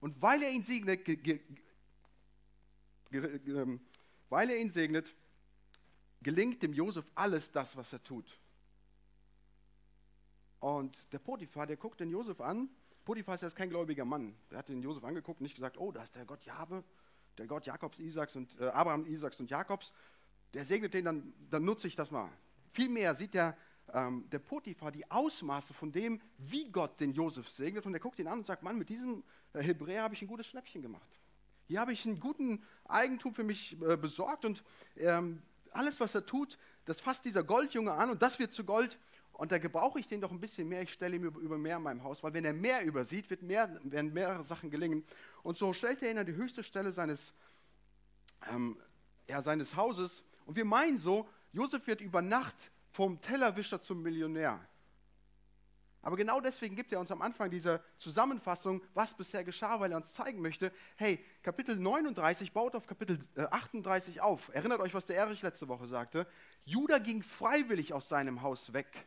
Und 0.00 0.20
weil 0.20 0.42
er 0.42 0.50
ihn 0.50 0.64
segnet, 0.64 1.06
ähm, 3.12 3.80
weil 4.28 4.50
er 4.50 4.58
ihn 4.58 4.70
segnet, 4.70 5.06
gelingt 6.20 6.64
dem 6.64 6.72
Josef 6.72 7.08
alles 7.14 7.52
das, 7.52 7.76
was 7.76 7.92
er 7.92 8.02
tut. 8.02 8.26
Und 10.64 10.96
der 11.12 11.18
Potiphar, 11.18 11.66
der 11.66 11.76
guckt 11.76 12.00
den 12.00 12.10
Josef 12.10 12.40
an. 12.40 12.70
Potiphar 13.04 13.34
ist 13.34 13.42
jetzt 13.42 13.56
kein 13.56 13.68
gläubiger 13.68 14.04
Mann. 14.04 14.34
Der 14.50 14.58
hat 14.58 14.68
den 14.68 14.82
Josef 14.82 15.04
angeguckt 15.04 15.40
und 15.40 15.44
nicht 15.44 15.56
gesagt, 15.56 15.78
oh, 15.78 15.92
da 15.92 16.02
ist 16.02 16.14
der 16.14 16.24
Gott 16.24 16.42
Jahwe, 16.44 16.82
der 17.36 17.46
Gott 17.46 17.66
Jakobs, 17.66 17.98
Isaaks 17.98 18.34
und 18.36 18.58
äh, 18.58 18.68
Abraham, 18.68 19.04
Isaaks 19.06 19.40
und 19.40 19.50
Jakobs 19.50 19.92
der 20.54 20.64
segnet 20.64 20.94
den, 20.94 21.04
dann, 21.04 21.34
dann 21.50 21.64
nutze 21.64 21.88
ich 21.88 21.96
das 21.96 22.10
mal. 22.10 22.30
Vielmehr 22.72 23.14
sieht 23.14 23.34
der, 23.34 23.56
ähm, 23.92 24.24
der 24.30 24.38
Potiphar 24.38 24.92
die 24.92 25.10
Ausmaße 25.10 25.74
von 25.74 25.92
dem, 25.92 26.20
wie 26.38 26.70
Gott 26.70 26.98
den 27.00 27.12
Josef 27.12 27.48
segnet. 27.48 27.84
Und 27.86 27.94
er 27.94 28.00
guckt 28.00 28.18
ihn 28.18 28.28
an 28.28 28.38
und 28.38 28.46
sagt, 28.46 28.62
Mann, 28.62 28.78
mit 28.78 28.88
diesem 28.88 29.24
äh, 29.52 29.60
Hebräer 29.62 30.04
habe 30.04 30.14
ich 30.14 30.22
ein 30.22 30.28
gutes 30.28 30.46
Schnäppchen 30.46 30.80
gemacht. 30.80 31.10
Hier 31.66 31.80
habe 31.80 31.92
ich 31.92 32.06
einen 32.06 32.20
guten 32.20 32.62
Eigentum 32.84 33.34
für 33.34 33.44
mich 33.44 33.80
äh, 33.82 33.96
besorgt 33.96 34.44
und 34.44 34.62
ähm, 34.96 35.42
alles, 35.72 35.98
was 35.98 36.14
er 36.14 36.24
tut, 36.24 36.56
das 36.84 37.00
fasst 37.00 37.24
dieser 37.24 37.42
Goldjunge 37.42 37.92
an 37.92 38.10
und 38.10 38.22
das 38.22 38.38
wird 38.38 38.52
zu 38.52 38.64
Gold. 38.64 38.98
Und 39.34 39.52
da 39.52 39.58
gebrauche 39.58 39.98
ich 39.98 40.08
den 40.08 40.20
doch 40.20 40.30
ein 40.30 40.40
bisschen 40.40 40.68
mehr. 40.68 40.82
Ich 40.82 40.92
stelle 40.92 41.16
ihm 41.16 41.24
über, 41.24 41.40
über 41.40 41.58
mehr 41.58 41.76
in 41.76 41.82
meinem 41.82 42.02
Haus, 42.04 42.22
weil 42.22 42.32
wenn 42.34 42.44
er 42.44 42.52
mehr 42.52 42.84
übersieht, 42.84 43.28
wird 43.30 43.42
mehr, 43.42 43.68
werden 43.82 44.12
mehrere 44.12 44.44
Sachen 44.44 44.70
gelingen. 44.70 45.04
Und 45.42 45.56
so 45.56 45.72
stellt 45.72 46.02
er 46.02 46.10
ihn 46.10 46.18
an 46.18 46.26
die 46.26 46.34
höchste 46.34 46.62
Stelle 46.62 46.92
seines, 46.92 47.32
ähm, 48.50 48.76
ja, 49.28 49.42
seines 49.42 49.76
Hauses 49.76 50.24
und 50.46 50.56
wir 50.56 50.64
meinen 50.64 50.98
so, 50.98 51.28
Josef 51.52 51.86
wird 51.86 52.00
über 52.00 52.22
Nacht 52.22 52.56
vom 52.90 53.20
Tellerwischer 53.20 53.80
zum 53.80 54.02
Millionär. 54.02 54.60
Aber 56.02 56.16
genau 56.16 56.38
deswegen 56.38 56.76
gibt 56.76 56.92
er 56.92 57.00
uns 57.00 57.10
am 57.10 57.22
Anfang 57.22 57.50
diese 57.50 57.82
Zusammenfassung, 57.96 58.82
was 58.92 59.14
bisher 59.14 59.42
geschah, 59.42 59.80
weil 59.80 59.90
er 59.90 59.96
uns 59.96 60.12
zeigen 60.12 60.42
möchte, 60.42 60.70
hey, 60.96 61.24
Kapitel 61.42 61.76
39 61.76 62.52
baut 62.52 62.74
auf 62.74 62.86
Kapitel 62.86 63.26
38 63.36 64.16
äh, 64.16 64.20
auf. 64.20 64.50
Erinnert 64.52 64.80
euch, 64.80 64.92
was 64.92 65.06
der 65.06 65.16
Erich 65.16 65.40
letzte 65.40 65.66
Woche 65.66 65.86
sagte. 65.86 66.26
Judah 66.66 66.98
ging 66.98 67.22
freiwillig 67.22 67.94
aus 67.94 68.10
seinem 68.10 68.42
Haus 68.42 68.74
weg. 68.74 69.06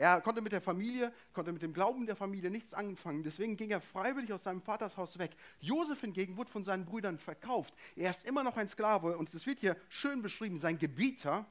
Er 0.00 0.22
konnte 0.22 0.40
mit 0.40 0.52
der 0.52 0.62
Familie, 0.62 1.12
konnte 1.34 1.52
mit 1.52 1.60
dem 1.60 1.74
Glauben 1.74 2.06
der 2.06 2.16
Familie 2.16 2.50
nichts 2.50 2.72
anfangen. 2.72 3.22
Deswegen 3.22 3.58
ging 3.58 3.70
er 3.70 3.82
freiwillig 3.82 4.32
aus 4.32 4.44
seinem 4.44 4.62
Vaters 4.62 4.96
Haus 4.96 5.18
weg. 5.18 5.36
Josef 5.60 6.00
hingegen 6.00 6.38
wurde 6.38 6.50
von 6.50 6.64
seinen 6.64 6.86
Brüdern 6.86 7.18
verkauft. 7.18 7.74
Er 7.96 8.08
ist 8.08 8.24
immer 8.24 8.42
noch 8.42 8.56
ein 8.56 8.66
Sklave 8.66 9.18
und 9.18 9.34
es 9.34 9.44
wird 9.44 9.60
hier 9.60 9.76
schön 9.90 10.22
beschrieben. 10.22 10.58
Sein 10.58 10.78
Gebieter, 10.78 11.44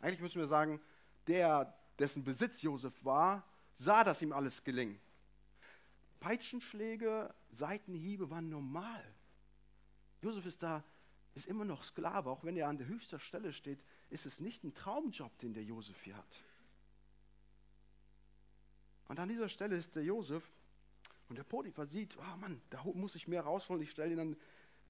eigentlich 0.00 0.20
müssen 0.20 0.40
wir 0.40 0.48
sagen, 0.48 0.80
der, 1.28 1.72
dessen 2.00 2.24
Besitz 2.24 2.60
Josef 2.60 2.92
war, 3.04 3.44
sah, 3.76 4.02
dass 4.02 4.20
ihm 4.20 4.32
alles 4.32 4.64
geling. 4.64 4.98
Peitschenschläge, 6.18 7.32
Seitenhiebe 7.52 8.30
waren 8.30 8.48
normal. 8.48 9.04
Josef 10.22 10.44
ist 10.44 10.60
da, 10.60 10.82
ist 11.36 11.46
immer 11.46 11.64
noch 11.64 11.84
Sklave, 11.84 12.30
auch 12.30 12.42
wenn 12.42 12.56
er 12.56 12.66
an 12.66 12.78
der 12.78 12.88
höchsten 12.88 13.20
Stelle 13.20 13.52
steht, 13.52 13.78
ist 14.10 14.26
es 14.26 14.40
nicht 14.40 14.64
ein 14.64 14.74
Traumjob, 14.74 15.38
den 15.38 15.54
der 15.54 15.62
Josef 15.62 16.02
hier 16.02 16.16
hat. 16.16 16.40
Und 19.08 19.20
an 19.20 19.28
dieser 19.28 19.48
Stelle 19.48 19.76
ist 19.76 19.94
der 19.94 20.04
Josef 20.04 20.42
und 21.28 21.36
der 21.36 21.44
Potiphar 21.44 21.86
sieht, 21.86 22.16
oh 22.18 22.36
Mann, 22.38 22.60
da 22.70 22.82
muss 22.84 23.14
ich 23.14 23.28
mehr 23.28 23.42
rausholen. 23.42 23.82
Ich 23.82 23.90
stelle 23.90 24.12
ihn 24.12 24.18
dann, 24.18 24.36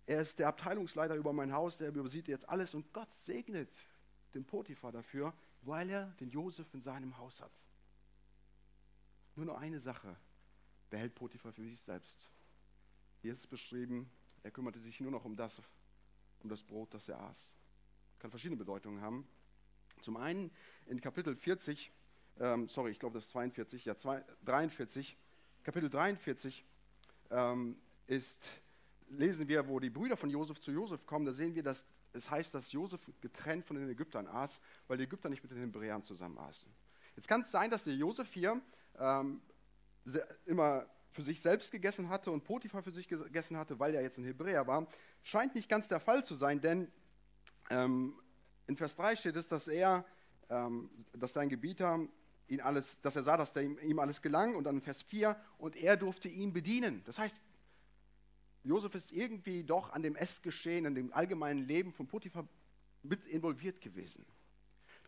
er 0.06 0.20
ist 0.20 0.38
der 0.38 0.48
Abteilungsleiter 0.48 1.16
über 1.16 1.32
mein 1.32 1.52
Haus, 1.52 1.78
der 1.78 1.88
übersieht 1.88 2.28
jetzt 2.28 2.48
alles 2.48 2.74
und 2.74 2.92
Gott 2.92 3.12
segnet 3.12 3.68
den 4.34 4.44
Potiphar 4.44 4.92
dafür, 4.92 5.34
weil 5.62 5.90
er 5.90 6.06
den 6.20 6.30
Josef 6.30 6.72
in 6.74 6.82
seinem 6.82 7.16
Haus 7.18 7.40
hat. 7.40 7.52
Nur 9.34 9.46
noch 9.46 9.58
eine 9.58 9.80
Sache 9.80 10.16
behält 10.90 11.14
Potiphar 11.14 11.52
für 11.52 11.62
sich 11.62 11.80
selbst. 11.82 12.30
Hier 13.22 13.32
ist 13.32 13.40
es 13.40 13.46
beschrieben, 13.46 14.10
er 14.42 14.50
kümmerte 14.50 14.80
sich 14.80 15.00
nur 15.00 15.10
noch 15.10 15.24
um 15.24 15.36
das, 15.36 15.60
um 16.40 16.48
das 16.48 16.62
Brot, 16.62 16.94
das 16.94 17.08
er 17.08 17.20
aß. 17.20 17.52
Kann 18.18 18.30
verschiedene 18.30 18.56
Bedeutungen 18.56 19.00
haben. 19.00 19.26
Zum 20.00 20.16
einen 20.16 20.50
in 20.86 21.00
Kapitel 21.00 21.34
40 21.34 21.90
ähm, 22.40 22.68
sorry, 22.68 22.90
ich 22.90 22.98
glaube, 22.98 23.14
das 23.14 23.24
ist 23.24 23.30
42, 23.30 23.84
ja, 23.84 23.96
zwei, 23.96 24.24
43, 24.44 25.16
Kapitel 25.62 25.90
43 25.90 26.64
ähm, 27.30 27.76
ist, 28.06 28.48
lesen 29.08 29.48
wir, 29.48 29.68
wo 29.68 29.80
die 29.80 29.90
Brüder 29.90 30.16
von 30.16 30.30
Josef 30.30 30.60
zu 30.60 30.70
Josef 30.70 31.06
kommen, 31.06 31.26
da 31.26 31.32
sehen 31.32 31.54
wir, 31.54 31.62
dass 31.62 31.86
es 32.12 32.30
heißt, 32.30 32.54
dass 32.54 32.72
Josef 32.72 33.00
getrennt 33.20 33.66
von 33.66 33.76
den 33.76 33.88
Ägyptern 33.88 34.26
aß, 34.26 34.60
weil 34.88 34.96
die 34.96 35.04
Ägypter 35.04 35.28
nicht 35.28 35.42
mit 35.42 35.52
den 35.52 35.58
Hebräern 35.58 36.02
zusammen 36.02 36.38
aßen. 36.38 36.68
Jetzt 37.14 37.28
kann 37.28 37.42
es 37.42 37.50
sein, 37.50 37.70
dass 37.70 37.84
der 37.84 37.94
Josef 37.94 38.32
hier 38.32 38.60
ähm, 38.98 39.42
immer 40.44 40.86
für 41.10 41.22
sich 41.22 41.40
selbst 41.40 41.72
gegessen 41.72 42.08
hatte 42.08 42.30
und 42.30 42.44
Potiphar 42.44 42.82
für 42.82 42.90
sich 42.90 43.08
gegessen 43.08 43.56
hatte, 43.56 43.78
weil 43.78 43.94
er 43.94 44.02
jetzt 44.02 44.18
ein 44.18 44.24
Hebräer 44.24 44.66
war. 44.66 44.86
Scheint 45.22 45.54
nicht 45.54 45.68
ganz 45.68 45.88
der 45.88 46.00
Fall 46.00 46.24
zu 46.24 46.34
sein, 46.34 46.60
denn 46.60 46.90
ähm, 47.70 48.18
In 48.66 48.76
Vers 48.76 48.96
3 48.96 49.16
steht 49.16 49.36
es, 49.36 49.48
dass 49.48 49.68
er, 49.68 50.04
ähm, 50.50 50.90
dass 51.12 51.32
sein 51.32 51.48
Gebieter 51.48 52.00
ihn 52.48 52.60
alles, 52.60 53.00
dass 53.00 53.16
er 53.16 53.22
sah, 53.22 53.36
dass 53.36 53.54
ihm, 53.56 53.78
ihm 53.82 53.98
alles 53.98 54.22
gelang. 54.22 54.54
Und 54.54 54.64
dann 54.64 54.80
Vers 54.80 55.02
4, 55.02 55.36
und 55.58 55.76
er 55.76 55.96
durfte 55.96 56.28
ihn 56.28 56.52
bedienen. 56.52 57.02
Das 57.04 57.18
heißt, 57.18 57.38
Josef 58.64 58.94
ist 58.94 59.12
irgendwie 59.12 59.62
doch 59.62 59.92
an 59.92 60.02
dem 60.02 60.16
Essgeschehen, 60.16 60.86
an 60.86 60.94
dem 60.94 61.12
allgemeinen 61.12 61.66
Leben 61.66 61.92
von 61.92 62.06
Potiphar 62.06 62.48
mit 63.02 63.26
involviert 63.26 63.80
gewesen. 63.80 64.26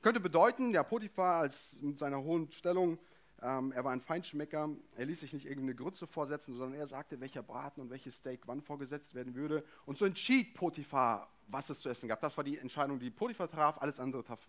Könnte 0.01 0.21
bedeuten, 0.21 0.73
der 0.73 0.85
Potiphar 0.85 1.41
als 1.41 1.75
mit 1.81 1.99
seiner 1.99 2.23
hohen 2.23 2.51
Stellung, 2.53 2.99
ähm, 3.41 3.73
er 3.73 3.85
war 3.85 3.93
ein 3.93 4.01
Feinschmecker, 4.01 4.69
er 4.97 5.07
ließ 5.07 5.21
sich 5.21 5.33
nicht 5.33 5.47
irgendeine 5.47 5.75
Grütze 5.75 6.07
vorsetzen, 6.07 6.55
sondern 6.55 6.79
er 6.79 6.87
sagte, 6.87 7.21
welcher 7.21 7.43
Braten 7.43 7.81
und 7.81 7.91
welches 7.91 8.17
Steak 8.17 8.43
wann 8.47 8.61
vorgesetzt 8.63 9.15
werden 9.15 9.35
würde. 9.35 9.65
Und 9.87 9.99
so 9.99 10.05
entschied 10.05 10.55
Potiphar, 10.55 11.29
was 11.47 11.71
es 11.71 11.81
zu 11.81 11.89
essen 11.89 12.09
gab. 12.09 12.21
Das 12.21 12.37
war 12.37 12.45
die 12.45 12.59
Entscheidung, 12.59 12.99
die 12.99 13.11
Potiphar 13.11 13.49
traf, 13.49 13.79
alles 13.79 13.99
andere 14.01 14.25
traf, 14.25 14.41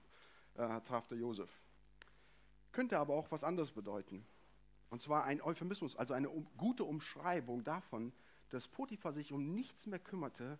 äh, 0.55 0.81
traf 0.81 1.07
der 1.07 1.17
Josef. 1.17 1.49
Könnte 2.71 2.99
aber 2.99 3.15
auch 3.15 3.31
was 3.31 3.43
anderes 3.43 3.71
bedeuten. 3.71 4.25
Und 4.89 5.01
zwar 5.01 5.25
ein 5.25 5.41
Euphemismus, 5.41 5.95
also 5.95 6.13
eine 6.13 6.29
um, 6.29 6.47
gute 6.57 6.83
Umschreibung 6.83 7.63
davon, 7.63 8.11
dass 8.49 8.67
Potiphar 8.67 9.13
sich 9.13 9.31
um 9.31 9.53
nichts 9.53 9.85
mehr 9.85 9.99
kümmerte, 9.99 10.59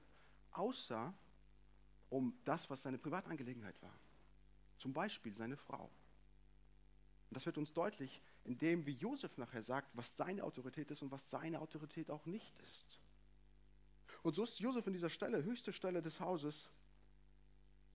außer 0.52 1.14
um 2.10 2.38
das, 2.46 2.70
was 2.70 2.82
seine 2.84 2.98
Privatangelegenheit 2.98 3.82
war. 3.82 4.00
Zum 4.78 4.94
Beispiel 4.94 5.36
seine 5.36 5.58
Frau. 5.58 5.90
Und 7.30 7.36
das 7.36 7.46
wird 7.46 7.58
uns 7.58 7.74
deutlich, 7.74 8.22
indem, 8.44 8.86
wie 8.86 8.94
Josef 8.94 9.38
nachher 9.38 9.62
sagt, 9.62 9.90
was 9.94 10.16
seine 10.18 10.44
Autorität 10.44 10.90
ist 10.90 11.02
und 11.02 11.12
was 11.12 11.30
seine 11.30 11.60
Autorität 11.60 12.10
auch 12.10 12.26
nicht 12.26 12.58
ist. 12.60 13.00
Und 14.24 14.34
so 14.34 14.44
ist 14.44 14.60
Josef 14.60 14.86
in 14.88 14.94
dieser 14.94 15.10
Stelle, 15.10 15.44
höchste 15.44 15.72
Stelle 15.72 16.02
des 16.02 16.20
Hauses. 16.20 16.70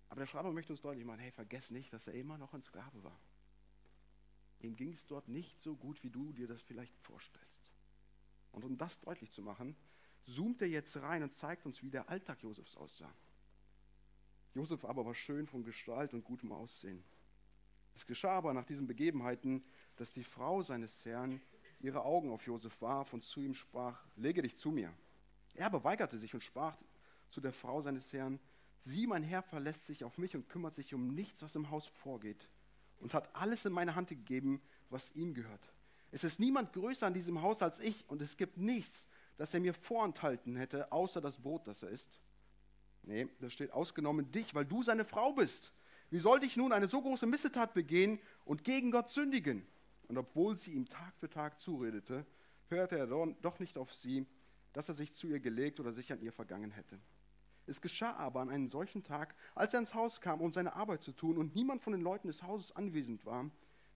Aber 0.09 0.21
der 0.21 0.27
Schreiber 0.27 0.53
möchte 0.53 0.73
uns 0.73 0.81
deutlich 0.81 1.05
machen, 1.05 1.19
hey, 1.19 1.33
vergess 1.33 1.71
nicht, 1.71 1.93
dass 1.93 2.07
er 2.07 2.15
immer 2.15 2.39
noch 2.39 2.55
ein 2.55 2.63
Sklave 2.63 3.03
war. 3.03 3.19
Ihm 4.65 4.77
ging 4.77 4.95
es 4.95 5.07
dort 5.07 5.29
nicht 5.29 5.61
so 5.61 5.77
gut, 5.77 6.03
wie 6.03 6.11
du 6.11 6.33
dir 6.33 6.49
das 6.49 6.63
vielleicht 6.63 6.97
vorstellst. 7.03 7.75
Und 8.53 8.65
um 8.65 8.79
das 8.79 8.99
deutlich 9.01 9.31
zu 9.31 9.43
machen, 9.43 9.77
zoomt 10.25 10.63
er 10.63 10.69
jetzt 10.69 10.97
rein 10.97 11.23
und 11.23 11.35
zeigt 11.35 11.67
uns, 11.67 11.83
wie 11.83 11.91
der 11.91 12.09
Alltag 12.09 12.43
Josefs 12.43 12.75
aussah. 12.77 13.13
Josef 14.55 14.85
aber 14.87 15.05
war 15.05 15.15
schön 15.15 15.47
von 15.47 15.65
Gestalt 15.65 16.15
und 16.15 16.25
gutem 16.25 16.51
Aussehen. 16.51 17.05
Es 17.95 18.07
geschah 18.07 18.39
aber 18.39 18.55
nach 18.55 18.65
diesen 18.65 18.87
Begebenheiten, 18.87 19.63
dass 19.97 20.13
die 20.13 20.25
Frau 20.25 20.63
seines 20.63 21.05
Herrn 21.05 21.43
ihre 21.81 22.03
Augen 22.03 22.31
auf 22.31 22.47
Josef 22.47 22.81
warf 22.81 23.13
und 23.13 23.23
zu 23.23 23.43
ihm 23.43 23.55
sprach, 23.55 24.03
lege 24.17 24.41
dich 24.41 24.57
zu 24.57 24.71
mir. 24.71 24.93
Er 25.55 25.67
aber 25.67 25.85
weigerte 25.85 26.19
sich 26.19 26.33
und 26.33 26.43
sprach 26.43 26.77
zu 27.29 27.43
der 27.43 27.53
Frau 27.53 27.83
seines 27.83 28.11
Herrn, 28.15 28.41
sieh, 28.81 29.07
mein 29.07 29.25
Herr 29.25 29.43
verlässt 29.43 29.87
sich 29.87 30.05
auf 30.05 30.17
mich 30.17 30.35
und 30.35 30.49
kümmert 30.49 30.75
sich 30.75 30.95
um 30.95 31.15
nichts, 31.15 31.43
was 31.43 31.55
im 31.55 31.71
Haus 31.71 31.87
vorgeht 31.87 32.49
und 32.99 33.15
hat 33.15 33.35
alles 33.35 33.65
in 33.65 33.73
meine 33.73 33.95
Hand 33.95 34.09
gegeben, 34.09 34.61
was 34.91 35.11
ihm 35.15 35.35
gehört. 35.35 35.73
Es 36.11 36.25
ist 36.25 36.39
niemand 36.39 36.73
größer 36.73 37.07
an 37.07 37.15
diesem 37.15 37.43
Haus 37.43 37.61
als 37.63 37.81
ich 37.81 38.09
und 38.09 38.23
es 38.23 38.37
gibt 38.37 38.57
nichts, 38.57 39.07
das 39.37 39.53
er 39.53 39.61
mir 39.61 39.75
vorenthalten 39.75 40.57
hätte, 40.57 40.93
außer 40.93 41.21
das 41.21 41.37
Brot, 41.37 41.67
das 41.67 41.83
er 41.83 41.91
isst. 41.91 42.21
Nee, 43.03 43.29
da 43.41 43.51
steht 43.51 43.73
ausgenommen 43.73 44.31
dich, 44.31 44.55
weil 44.55 44.65
du 44.65 44.83
seine 44.83 45.05
Frau 45.05 45.33
bist. 45.33 45.73
Wie 46.11 46.19
sollte 46.19 46.47
ich 46.47 46.57
nun 46.57 46.73
eine 46.73 46.89
so 46.89 47.03
große 47.03 47.27
Missetat 47.27 47.75
begehen 47.75 48.21
und 48.45 48.65
gegen 48.65 48.91
Gott 48.91 49.11
sündigen? 49.11 49.67
Und 50.07 50.17
obwohl 50.19 50.57
sie 50.57 50.73
ihm 50.73 50.89
Tag 50.89 51.15
für 51.19 51.29
Tag 51.29 51.59
zuredete, 51.59 52.25
hörte 52.69 52.97
er 52.97 53.07
doch 53.07 53.59
nicht 53.59 53.77
auf 53.77 53.93
sie, 53.93 54.27
dass 54.73 54.89
er 54.89 54.95
sich 54.95 55.13
zu 55.13 55.27
ihr 55.27 55.41
gelegt 55.41 55.81
oder 55.81 55.93
sich 55.93 56.13
an 56.13 56.21
ihr 56.21 56.33
vergangen 56.33 56.71
hätte. 56.71 56.99
Es 57.67 57.81
geschah 57.81 58.15
aber 58.17 58.41
an 58.41 58.51
einem 58.51 58.69
solchen 58.69 59.03
Tag, 59.03 59.35
als 59.55 59.73
er 59.73 59.81
ins 59.81 59.95
Haus 59.95 60.21
kam, 60.21 60.41
um 60.41 60.53
seine 60.53 60.77
Arbeit 60.77 61.03
zu 61.03 61.13
tun, 61.13 61.39
und 61.39 61.55
niemand 61.55 61.83
von 61.83 61.93
den 61.93 62.03
Leuten 62.03 62.29
des 62.29 62.43
Hauses 62.43 62.75
anwesend 62.77 63.25
war, 63.25 63.51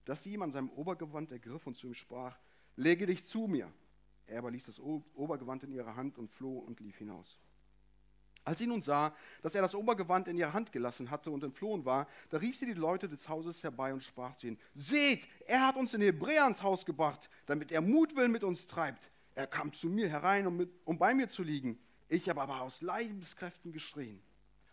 dass 0.05 0.23
sie 0.23 0.33
ihm 0.33 0.41
an 0.41 0.51
seinem 0.51 0.69
Obergewand 0.71 1.31
ergriff 1.31 1.67
und 1.67 1.75
zu 1.75 1.87
ihm 1.87 1.93
sprach, 1.93 2.37
lege 2.75 3.05
dich 3.05 3.25
zu 3.25 3.47
mir. 3.47 3.71
Er 4.25 4.39
aber 4.39 4.51
ließ 4.51 4.65
das 4.65 4.79
Obergewand 4.79 5.63
in 5.63 5.71
ihrer 5.71 5.95
Hand 5.95 6.17
und 6.17 6.29
floh 6.29 6.59
und 6.59 6.79
lief 6.79 6.97
hinaus. 6.97 7.39
Als 8.43 8.57
sie 8.57 8.67
nun 8.67 8.81
sah, 8.81 9.13
dass 9.41 9.53
er 9.53 9.61
das 9.61 9.75
Obergewand 9.75 10.27
in 10.27 10.37
ihrer 10.37 10.53
Hand 10.53 10.71
gelassen 10.71 11.11
hatte 11.11 11.29
und 11.29 11.43
entflohen 11.43 11.85
war, 11.85 12.07
da 12.29 12.37
rief 12.37 12.57
sie 12.57 12.65
die 12.65 12.73
Leute 12.73 13.07
des 13.07 13.27
Hauses 13.29 13.61
herbei 13.61 13.93
und 13.93 14.01
sprach 14.01 14.35
zu 14.35 14.47
ihnen, 14.47 14.59
seht, 14.73 15.27
er 15.45 15.67
hat 15.67 15.75
uns 15.75 15.93
in 15.93 16.01
Hebräer 16.01 16.47
ins 16.47 16.63
Haus 16.63 16.85
gebracht, 16.85 17.29
damit 17.45 17.71
er 17.71 17.81
Mutwill 17.81 18.27
mit 18.27 18.43
uns 18.43 18.65
treibt. 18.65 19.11
Er 19.35 19.45
kam 19.45 19.73
zu 19.73 19.87
mir 19.87 20.09
herein, 20.09 20.47
um, 20.47 20.57
mit, 20.57 20.71
um 20.85 20.97
bei 20.97 21.13
mir 21.13 21.27
zu 21.27 21.43
liegen. 21.43 21.77
Ich 22.09 22.27
habe 22.27 22.41
aber 22.41 22.61
aus 22.61 22.81
Lebenskräften 22.81 23.71
geschrien. 23.71 24.21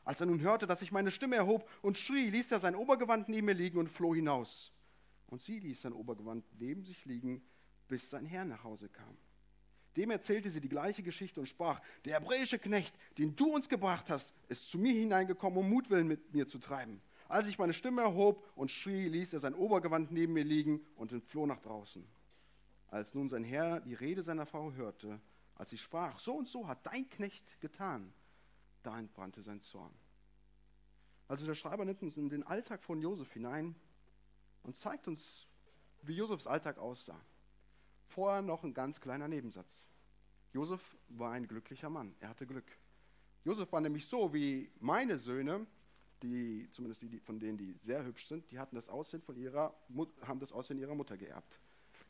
Als 0.05 0.21
er 0.21 0.27
nun 0.27 0.41
hörte, 0.41 0.67
dass 0.67 0.83
ich 0.83 0.91
meine 0.91 1.11
Stimme 1.11 1.37
erhob 1.37 1.69
und 1.83 1.99
schrie, 1.99 2.31
ließ 2.31 2.51
er 2.51 2.61
sein 2.61 2.75
Obergewand 2.75 3.29
neben 3.29 3.47
mir 3.47 3.55
liegen 3.55 3.79
und 3.79 3.89
floh 3.89 4.15
hinaus. 4.15 4.73
Und 5.27 5.43
sie 5.43 5.59
ließ 5.59 5.83
sein 5.83 5.93
Obergewand 5.93 6.45
neben 6.59 6.83
sich 6.83 7.05
liegen, 7.05 7.43
bis 7.89 8.09
sein 8.09 8.25
Herr 8.25 8.45
nach 8.45 8.65
Hause 8.65 8.89
kam. 8.89 9.17
Dem 9.97 10.11
erzählte 10.11 10.51
sie 10.51 10.61
die 10.61 10.69
gleiche 10.69 11.03
Geschichte 11.03 11.41
und 11.41 11.47
sprach, 11.47 11.81
der 12.05 12.15
hebräische 12.15 12.59
Knecht, 12.59 12.95
den 13.19 13.35
du 13.37 13.55
uns 13.55 13.69
gebracht 13.69 14.09
hast, 14.09 14.33
ist 14.49 14.71
zu 14.71 14.79
mir 14.79 14.93
hineingekommen, 14.93 15.59
um 15.59 15.69
Mutwillen 15.69 16.07
mit 16.07 16.35
mir 16.35 16.47
zu 16.47 16.59
treiben. 16.59 17.03
Als 17.29 17.49
ich 17.49 17.59
meine 17.59 17.73
Stimme 17.73 18.03
erhob 18.03 18.45
und 18.55 18.71
schrie, 18.71 19.09
ließ 19.09 19.33
er 19.33 19.41
sein 19.41 19.55
Obergewand 19.55 20.13
neben 20.13 20.35
mir 20.35 20.45
liegen 20.45 20.81
und 20.97 21.13
entfloh 21.13 21.47
nach 21.47 21.61
draußen. 21.61 22.07
Als 22.89 23.15
nun 23.15 23.29
sein 23.29 23.43
Herr 23.43 23.81
die 23.81 23.95
Rede 23.95 24.23
seiner 24.23 24.47
Frau 24.47 24.73
hörte, 24.73 25.21
als 25.57 25.71
sie 25.71 25.79
sprach, 25.79 26.19
so 26.19 26.35
und 26.35 26.49
so 26.49 26.69
hat 26.69 26.87
dein 26.87 27.09
Knecht 27.09 27.61
getan, 27.61 28.13
da 28.83 28.99
entbrannte 28.99 29.43
sein 29.43 29.61
Zorn. 29.61 29.93
Also 31.29 31.45
der 31.45 31.55
Schreiber 31.55 31.85
nimmt 31.85 32.03
uns 32.03 32.17
in 32.17 32.29
den 32.29 32.45
Alltag 32.45 32.85
von 32.85 33.01
Josef 33.01 33.33
hinein 33.33 33.75
und 34.63 34.77
zeigt 34.77 35.09
uns, 35.09 35.49
wie 36.03 36.15
Josefs 36.15 36.47
Alltag 36.47 36.79
aussah. 36.79 37.21
Vorher 38.07 38.43
noch 38.43 38.63
ein 38.63 38.75
ganz 38.75 39.01
kleiner 39.01 39.27
Nebensatz. 39.27 39.85
Josef 40.53 40.97
war 41.09 41.33
ein 41.33 41.49
glücklicher 41.49 41.91
Mann. 41.91 42.15
Er 42.21 42.29
hatte 42.29 42.47
Glück. 42.47 42.79
Josef 43.45 43.71
war 43.73 43.81
nämlich 43.81 44.07
so 44.07 44.33
wie 44.33 44.71
meine 44.79 45.19
Söhne, 45.19 45.67
die, 46.23 46.69
zumindest 46.71 47.03
die, 47.03 47.21
von 47.21 47.39
denen, 47.39 47.59
die 47.59 47.75
sehr 47.83 48.05
hübsch 48.05 48.27
sind, 48.27 48.51
die 48.51 48.59
hatten 48.59 48.77
das 48.77 48.89
Aussehen 48.89 49.23
von 49.23 49.37
ihrer, 49.37 49.75
haben 50.23 50.41
das 50.41 50.53
Aussehen 50.53 50.79
ihrer 50.79 50.95
Mutter 50.95 51.17
geerbt. 51.17 51.61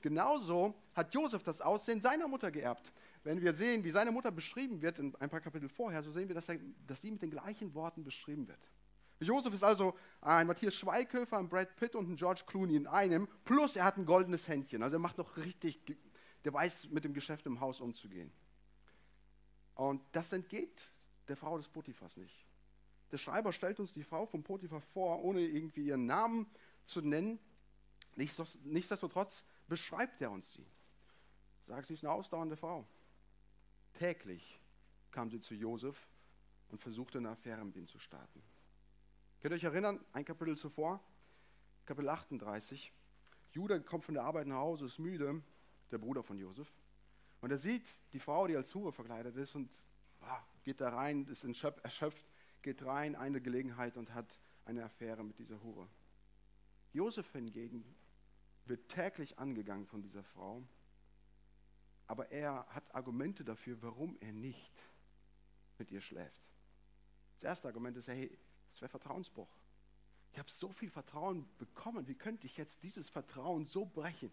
Genauso 0.06 0.72
hat 0.94 1.12
Josef 1.12 1.42
das 1.42 1.60
Aussehen 1.60 2.00
seiner 2.00 2.28
Mutter 2.28 2.52
geerbt. 2.52 2.92
Wenn 3.24 3.40
wir 3.40 3.52
sehen, 3.52 3.82
wie 3.82 3.90
seine 3.90 4.12
Mutter 4.12 4.30
beschrieben 4.30 4.80
wird 4.80 5.00
in 5.00 5.12
ein 5.16 5.28
paar 5.28 5.40
Kapitel 5.40 5.68
vorher, 5.68 6.00
so 6.04 6.12
sehen 6.12 6.28
wir, 6.28 6.36
dass, 6.36 6.48
er, 6.48 6.60
dass 6.86 7.00
sie 7.00 7.10
mit 7.10 7.22
den 7.22 7.32
gleichen 7.32 7.74
Worten 7.74 8.04
beschrieben 8.04 8.46
wird. 8.46 8.60
Josef 9.18 9.52
ist 9.52 9.64
also 9.64 9.98
ein 10.20 10.46
Matthias 10.46 10.76
Schweighöfer, 10.76 11.38
ein 11.38 11.48
Brad 11.48 11.74
Pitt 11.74 11.96
und 11.96 12.08
ein 12.08 12.14
George 12.14 12.44
Clooney 12.46 12.76
in 12.76 12.86
einem, 12.86 13.26
plus 13.44 13.74
er 13.74 13.82
hat 13.82 13.96
ein 13.96 14.06
goldenes 14.06 14.46
Händchen. 14.46 14.84
Also 14.84 14.94
er 14.94 15.00
macht 15.00 15.18
noch 15.18 15.36
richtig, 15.38 15.80
der 16.44 16.52
weiß 16.52 16.88
mit 16.90 17.02
dem 17.02 17.12
Geschäft 17.12 17.44
im 17.46 17.58
Haus 17.58 17.80
umzugehen. 17.80 18.30
Und 19.74 20.02
das 20.12 20.32
entgeht 20.32 20.80
der 21.26 21.36
Frau 21.36 21.58
des 21.58 21.66
Potiphas 21.66 22.16
nicht. 22.16 22.46
Der 23.10 23.18
Schreiber 23.18 23.52
stellt 23.52 23.80
uns 23.80 23.92
die 23.92 24.04
Frau 24.04 24.24
von 24.24 24.44
Potiphar 24.44 24.82
vor, 24.82 25.24
ohne 25.24 25.40
irgendwie 25.40 25.86
ihren 25.86 26.06
Namen 26.06 26.46
zu 26.84 27.00
nennen. 27.00 27.40
Nichtsdestotrotz 28.14 29.44
beschreibt 29.68 30.20
er 30.20 30.30
uns 30.30 30.52
sie. 30.52 30.66
Sagt, 31.66 31.88
sie 31.88 31.94
ist 31.94 32.04
eine 32.04 32.12
ausdauernde 32.12 32.56
Frau. 32.56 32.86
Täglich 33.94 34.60
kam 35.10 35.30
sie 35.30 35.40
zu 35.40 35.54
Josef 35.54 35.96
und 36.68 36.80
versuchte 36.80 37.18
eine 37.18 37.30
Affäre 37.30 37.64
mit 37.64 37.76
ihm 37.76 37.86
zu 37.86 37.98
starten. 37.98 38.42
Könnt 39.40 39.52
ihr 39.52 39.56
euch 39.56 39.64
erinnern, 39.64 40.04
ein 40.12 40.24
Kapitel 40.24 40.56
zuvor, 40.56 41.00
Kapitel 41.84 42.08
38, 42.08 42.92
Judah 43.52 43.78
kommt 43.80 44.04
von 44.04 44.14
der 44.14 44.24
Arbeit 44.24 44.46
nach 44.46 44.56
Hause, 44.56 44.86
ist 44.86 44.98
müde, 44.98 45.42
der 45.90 45.98
Bruder 45.98 46.22
von 46.22 46.36
Josef, 46.36 46.72
und 47.40 47.50
er 47.50 47.58
sieht 47.58 47.86
die 48.12 48.18
Frau, 48.18 48.46
die 48.46 48.56
als 48.56 48.74
Hure 48.74 48.92
verkleidet 48.92 49.36
ist 49.36 49.54
und 49.54 49.70
ah, 50.20 50.42
geht 50.64 50.80
da 50.80 50.88
rein, 50.88 51.26
ist 51.26 51.44
erschöpft, 51.44 52.26
geht 52.62 52.82
rein, 52.84 53.14
eine 53.14 53.40
Gelegenheit 53.40 53.96
und 53.96 54.12
hat 54.12 54.26
eine 54.64 54.84
Affäre 54.84 55.22
mit 55.22 55.38
dieser 55.38 55.62
Hure. 55.62 55.88
Josef 56.92 57.30
hingegen 57.32 57.84
wird 58.68 58.88
täglich 58.88 59.38
angegangen 59.38 59.86
von 59.86 60.02
dieser 60.02 60.22
Frau, 60.22 60.62
aber 62.06 62.30
er 62.30 62.66
hat 62.68 62.94
Argumente 62.94 63.44
dafür, 63.44 63.80
warum 63.82 64.16
er 64.20 64.32
nicht 64.32 64.72
mit 65.78 65.90
ihr 65.90 66.00
schläft. 66.00 66.42
Das 67.34 67.44
erste 67.44 67.68
Argument 67.68 67.96
ist, 67.96 68.08
hey, 68.08 68.38
das 68.72 68.80
wäre 68.80 68.90
Vertrauensbruch. 68.90 69.48
Ich 70.32 70.38
habe 70.38 70.50
so 70.50 70.70
viel 70.72 70.90
Vertrauen 70.90 71.48
bekommen, 71.58 72.06
wie 72.08 72.14
könnte 72.14 72.46
ich 72.46 72.56
jetzt 72.56 72.82
dieses 72.82 73.08
Vertrauen 73.08 73.66
so 73.66 73.86
brechen? 73.86 74.30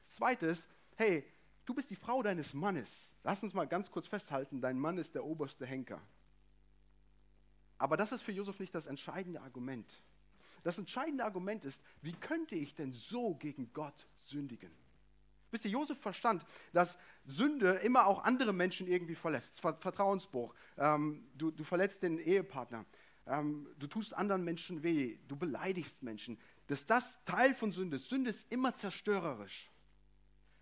Das 0.00 0.16
zweite 0.16 0.46
ist, 0.46 0.68
hey, 0.96 1.24
du 1.64 1.74
bist 1.74 1.90
die 1.90 1.96
Frau 1.96 2.22
deines 2.22 2.54
Mannes. 2.54 3.10
Lass 3.24 3.42
uns 3.42 3.54
mal 3.54 3.66
ganz 3.66 3.90
kurz 3.90 4.06
festhalten, 4.06 4.60
dein 4.60 4.78
Mann 4.78 4.98
ist 4.98 5.14
der 5.14 5.24
oberste 5.24 5.66
Henker. 5.66 6.00
Aber 7.78 7.96
das 7.96 8.12
ist 8.12 8.22
für 8.22 8.32
Josef 8.32 8.60
nicht 8.60 8.74
das 8.74 8.86
entscheidende 8.86 9.40
Argument. 9.40 9.90
Das 10.62 10.78
entscheidende 10.78 11.24
Argument 11.24 11.64
ist, 11.64 11.82
wie 12.02 12.12
könnte 12.12 12.54
ich 12.54 12.74
denn 12.74 12.92
so 12.92 13.34
gegen 13.34 13.72
Gott 13.72 14.06
sündigen? 14.24 14.70
Wisst 15.50 15.66
ihr, 15.66 15.70
Josef 15.72 15.98
verstand, 15.98 16.44
dass 16.72 16.98
Sünde 17.24 17.72
immer 17.84 18.06
auch 18.06 18.24
andere 18.24 18.52
Menschen 18.52 18.88
irgendwie 18.88 19.14
verletzt. 19.14 19.60
Vertrauensbruch. 19.60 20.54
Ähm, 20.78 21.28
du, 21.34 21.50
du 21.50 21.62
verletzt 21.62 22.02
den 22.02 22.18
Ehepartner. 22.18 22.86
ähm, 23.26 23.68
du 23.78 23.86
tust 23.86 24.14
anderen 24.14 24.44
Menschen 24.44 24.82
weh, 24.82 25.18
du 25.28 25.36
beleidigst 25.36 26.02
Menschen, 26.02 26.38
dass 26.68 26.86
das 26.86 27.22
Teil 27.24 27.54
von 27.54 27.70
Sünde 27.70 27.96
ist. 27.96 28.08
Sünde 28.08 28.30
ist 28.30 28.50
immer 28.50 28.74
zerstörerisch. 28.74 29.70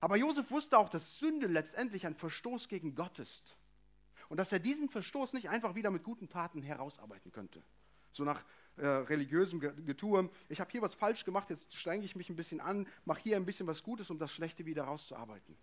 Aber 0.00 0.16
Josef 0.16 0.50
wusste 0.50 0.78
auch, 0.78 0.88
dass 0.88 1.18
Sünde 1.18 1.46
letztendlich 1.46 2.06
ein 2.06 2.16
Verstoß 2.16 2.68
gegen 2.68 2.94
Gott 2.94 3.18
ist. 3.18 3.56
Und 4.28 4.38
dass 4.38 4.50
er 4.50 4.58
diesen 4.58 4.88
Verstoß 4.88 5.34
nicht 5.34 5.50
einfach 5.50 5.74
wieder 5.74 5.90
mit 5.90 6.02
guten 6.02 6.28
Taten 6.28 6.62
herausarbeiten 6.62 7.30
könnte. 7.32 7.62
So 8.12 8.24
nach 8.24 8.44
äh, 8.80 8.86
religiösem 8.86 9.60
Getue. 9.60 10.30
Ich 10.48 10.60
habe 10.60 10.70
hier 10.70 10.82
was 10.82 10.94
falsch 10.94 11.24
gemacht, 11.24 11.50
jetzt 11.50 11.74
strenge 11.74 12.04
ich 12.04 12.16
mich 12.16 12.30
ein 12.30 12.36
bisschen 12.36 12.60
an, 12.60 12.86
mache 13.04 13.20
hier 13.20 13.36
ein 13.36 13.44
bisschen 13.44 13.66
was 13.66 13.82
Gutes, 13.82 14.10
um 14.10 14.18
das 14.18 14.32
Schlechte 14.32 14.64
wieder 14.66 14.84
rauszuarbeiten. 14.84 15.56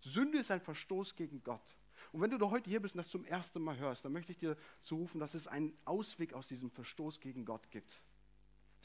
Sünde 0.00 0.38
ist 0.38 0.50
ein 0.50 0.60
Verstoß 0.60 1.16
gegen 1.16 1.42
Gott. 1.42 1.76
Und 2.12 2.20
wenn 2.20 2.30
du 2.30 2.50
heute 2.50 2.70
hier 2.70 2.80
bist 2.80 2.94
und 2.94 2.98
das 2.98 3.08
zum 3.08 3.24
ersten 3.24 3.60
Mal 3.60 3.76
hörst, 3.76 4.04
dann 4.04 4.12
möchte 4.12 4.32
ich 4.32 4.38
dir 4.38 4.56
zurufen, 4.80 5.20
dass 5.20 5.34
es 5.34 5.46
einen 5.46 5.76
Ausweg 5.84 6.32
aus 6.32 6.48
diesem 6.48 6.70
Verstoß 6.70 7.20
gegen 7.20 7.44
Gott 7.44 7.70
gibt. 7.70 8.02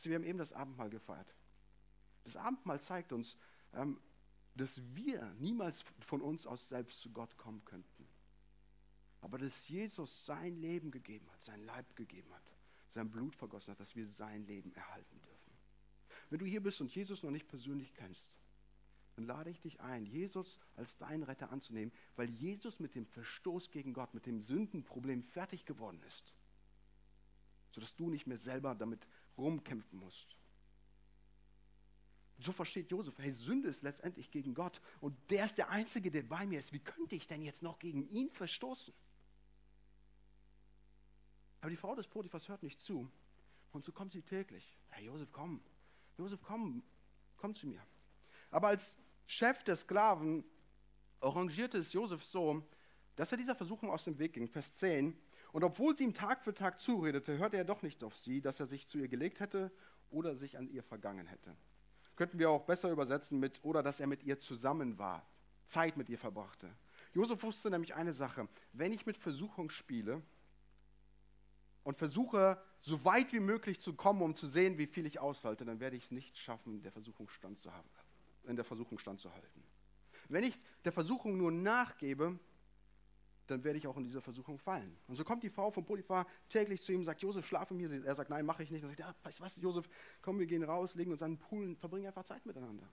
Wir 0.02 0.16
haben 0.16 0.26
eben 0.26 0.40
das 0.40 0.52
Abendmahl 0.52 0.90
gefeiert. 0.90 1.34
Das 2.26 2.36
Abendmahl 2.36 2.82
zeigt 2.82 3.14
uns, 3.14 3.38
ähm, 3.74 4.00
dass 4.56 4.82
wir 4.94 5.24
niemals 5.40 5.84
von 6.00 6.22
uns 6.22 6.46
aus 6.46 6.68
selbst 6.68 7.02
zu 7.02 7.12
Gott 7.12 7.38
kommen 7.38 7.64
könnten. 7.64 8.08
Aber 9.22 9.38
dass 9.38 9.70
Jesus 9.70 10.26
sein 10.26 10.58
Leben 10.58 10.92
gegeben 10.92 11.26
hat, 11.32 11.44
sein 11.44 11.64
Leib 11.64 11.96
gegeben 11.96 12.34
hat, 12.34 12.53
sein 12.94 13.10
Blut 13.10 13.36
vergossen 13.36 13.72
hat, 13.72 13.80
dass 13.80 13.96
wir 13.96 14.08
sein 14.08 14.46
Leben 14.46 14.74
erhalten 14.74 15.20
dürfen. 15.22 15.52
Wenn 16.30 16.40
du 16.40 16.46
hier 16.46 16.62
bist 16.62 16.80
und 16.82 16.94
Jesus 16.94 17.24
noch 17.24 17.32
nicht 17.32 17.48
persönlich 17.48 17.94
kennst, 17.94 18.38
dann 19.16 19.26
lade 19.26 19.50
ich 19.50 19.62
dich 19.62 19.80
ein, 19.82 20.06
Jesus 20.06 20.60
als 20.76 20.98
deinen 20.98 21.24
Retter 21.24 21.52
anzunehmen, 21.52 21.94
weil 22.16 22.30
Jesus 22.30 22.80
mit 22.80 22.96
dem 22.96 23.06
Verstoß 23.06 23.70
gegen 23.70 23.94
Gott, 23.94 24.14
mit 24.14 24.26
dem 24.26 24.42
Sündenproblem 24.42 25.24
fertig 25.24 25.66
geworden 25.66 26.02
ist, 26.08 26.34
sodass 27.72 27.96
du 27.96 28.10
nicht 28.10 28.26
mehr 28.26 28.38
selber 28.40 28.74
damit 28.74 29.06
rumkämpfen 29.38 30.00
musst. 30.00 30.36
So 32.40 32.52
versteht 32.52 32.90
Josef, 32.90 33.18
hey, 33.20 33.32
Sünde 33.32 33.70
ist 33.70 33.84
letztendlich 33.84 34.32
gegen 34.32 34.56
Gott 34.56 34.82
und 35.00 35.16
der 35.30 35.46
ist 35.46 35.58
der 35.58 35.70
Einzige, 35.70 36.10
der 36.10 36.24
bei 36.24 36.46
mir 36.48 36.60
ist. 36.60 36.74
Wie 36.74 36.80
könnte 36.80 37.16
ich 37.16 37.28
denn 37.28 37.44
jetzt 37.44 37.62
noch 37.62 37.78
gegen 37.78 38.10
ihn 38.10 38.32
verstoßen? 38.32 38.94
Aber 41.64 41.70
die 41.70 41.78
Frau 41.78 41.96
des 41.96 42.10
Potiphas 42.10 42.50
hört 42.50 42.62
nicht 42.62 42.82
zu 42.82 43.10
und 43.72 43.86
so 43.86 43.94
kommt 43.94 44.12
sie 44.12 44.22
täglich. 44.22 44.78
Hey, 44.90 45.06
Josef, 45.06 45.30
komm, 45.32 45.64
Josef, 46.18 46.42
komm, 46.44 46.84
komm 47.38 47.56
zu 47.56 47.68
mir. 47.68 47.82
Aber 48.52 48.68
als 48.68 48.98
Chef 49.28 49.64
der 49.64 49.78
Sklaven 49.78 50.44
arrangierte 51.22 51.78
es 51.78 51.94
Josef 51.94 52.22
so, 52.22 52.68
dass 53.16 53.32
er 53.32 53.38
dieser 53.38 53.56
Versuchung 53.56 53.90
aus 53.92 54.04
dem 54.04 54.20
Weg 54.20 54.34
ging. 54.34 54.50
Vers 54.50 54.74
10. 54.74 55.18
Und 55.54 55.64
obwohl 55.64 55.96
sie 55.96 56.04
ihm 56.04 56.14
Tag 56.14 56.44
für 56.44 56.54
Tag 56.54 56.82
zuredete, 56.82 57.38
hörte 57.38 57.56
er 57.56 57.64
doch 57.64 57.82
nicht 57.82 58.04
auf 58.04 58.18
sie, 58.18 58.42
dass 58.42 58.60
er 58.60 58.66
sich 58.66 58.86
zu 58.86 58.98
ihr 58.98 59.08
gelegt 59.08 59.40
hätte 59.40 59.72
oder 60.10 60.36
sich 60.36 60.58
an 60.58 60.68
ihr 60.68 60.84
vergangen 60.84 61.28
hätte. 61.28 61.56
Könnten 62.18 62.40
wir 62.40 62.50
auch 62.50 62.66
besser 62.66 62.92
übersetzen 62.92 63.40
mit, 63.40 63.64
oder 63.64 63.82
dass 63.82 64.02
er 64.02 64.08
mit 64.08 64.26
ihr 64.26 64.38
zusammen 64.38 64.98
war, 64.98 65.26
Zeit 65.64 65.96
mit 65.96 66.10
ihr 66.10 66.20
verbrachte. 66.20 66.76
Josef 67.14 67.42
wusste 67.42 67.70
nämlich 67.70 67.96
eine 67.96 68.12
Sache, 68.12 68.50
wenn 68.74 68.92
ich 68.92 69.06
mit 69.06 69.16
Versuchung 69.16 69.70
spiele 69.70 70.22
und 71.84 71.98
versuche, 71.98 72.62
so 72.80 73.04
weit 73.06 73.32
wie 73.34 73.40
möglich 73.40 73.80
zu 73.80 73.94
kommen, 73.94 74.22
um 74.22 74.36
zu 74.36 74.48
sehen, 74.48 74.78
wie 74.78 74.88
viel 74.88 75.06
ich 75.06 75.20
aushalte, 75.20 75.66
dann 75.66 75.80
werde 75.80 75.96
ich 75.96 76.06
es 76.06 76.12
nicht 76.12 76.38
schaffen, 76.38 76.82
der 76.82 76.92
Versuchung 76.92 77.30
standzuhalten 77.30 77.90
in 78.46 78.56
der 78.56 78.66
Versuchung 78.66 79.00
standzuhalten. 79.00 79.64
Wenn 80.30 80.44
ich 80.44 80.58
der 80.86 80.92
Versuchung 80.92 81.38
nur 81.38 81.52
nachgebe, 81.52 82.40
dann 83.48 83.64
werde 83.64 83.78
ich 83.78 83.88
auch 83.88 83.98
in 83.98 84.04
dieser 84.04 84.22
Versuchung 84.22 84.58
fallen. 84.58 84.96
Und 85.08 85.16
so 85.16 85.24
kommt 85.24 85.44
die 85.44 85.50
Frau 85.50 85.70
von 85.70 85.86
Potiphar 85.86 86.26
täglich 86.48 86.82
zu 86.82 86.94
ihm 86.94 87.00
und 87.00 87.06
sagt, 87.06 87.22
Josef, 87.22 87.46
schlafe 87.46 87.74
mir. 87.74 87.92
Er 88.06 88.16
sagt, 88.16 88.30
nein, 88.30 88.46
mache 88.46 88.64
ich 88.64 88.72
nicht. 88.72 88.84
Und 88.84 88.90
sagt, 88.90 89.02
ja, 89.02 89.14
weißt 89.24 89.40
du 89.40 89.44
was, 89.44 89.58
Josef, 89.58 89.90
komm, 90.22 90.40
wir 90.40 90.46
gehen 90.46 90.64
raus, 90.64 90.96
legen 90.96 91.12
uns 91.12 91.22
an 91.22 91.32
den 91.32 91.40
Pool 91.40 91.66
und 91.66 91.78
verbringen 91.78 92.08
einfach 92.08 92.24
Zeit 92.24 92.46
miteinander. 92.46 92.88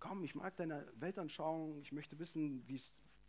Komm, 0.00 0.24
ich 0.24 0.34
mag 0.34 0.56
deine 0.56 0.90
Weltanschauung, 0.94 1.80
ich 1.80 1.92
möchte 1.92 2.18
wissen, 2.18 2.64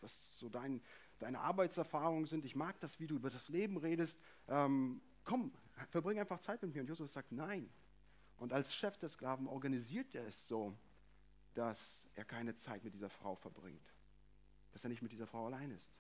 was 0.02 0.38
so 0.38 0.48
dein, 0.48 0.82
deine 1.20 1.40
Arbeitserfahrungen 1.40 2.26
sind. 2.26 2.46
Ich 2.46 2.56
mag 2.56 2.80
das, 2.80 3.00
wie 3.00 3.08
du 3.08 3.16
über 3.16 3.30
das 3.30 3.48
Leben 3.50 3.78
redest. 3.78 4.20
Ähm, 4.48 5.02
komm, 5.24 5.52
verbring 5.90 6.20
einfach 6.20 6.40
Zeit 6.40 6.62
mit 6.62 6.74
mir. 6.74 6.82
Und 6.82 6.88
Josef 6.88 7.12
sagt, 7.12 7.32
nein. 7.32 7.70
Und 8.38 8.54
als 8.54 8.74
Chef 8.74 8.98
der 8.98 9.10
Sklaven 9.10 9.48
organisiert 9.48 10.16
er 10.16 10.26
es 10.26 10.48
so, 10.48 10.76
dass 11.54 12.08
er 12.16 12.26
keine 12.26 12.56
Zeit 12.56 12.84
mit 12.84 12.94
dieser 12.94 13.10
Frau 13.10 13.36
verbringt, 13.36 13.94
dass 14.72 14.84
er 14.84 14.90
nicht 14.90 15.02
mit 15.02 15.12
dieser 15.12 15.28
Frau 15.28 15.48
allein 15.48 15.72
ist. 15.72 15.94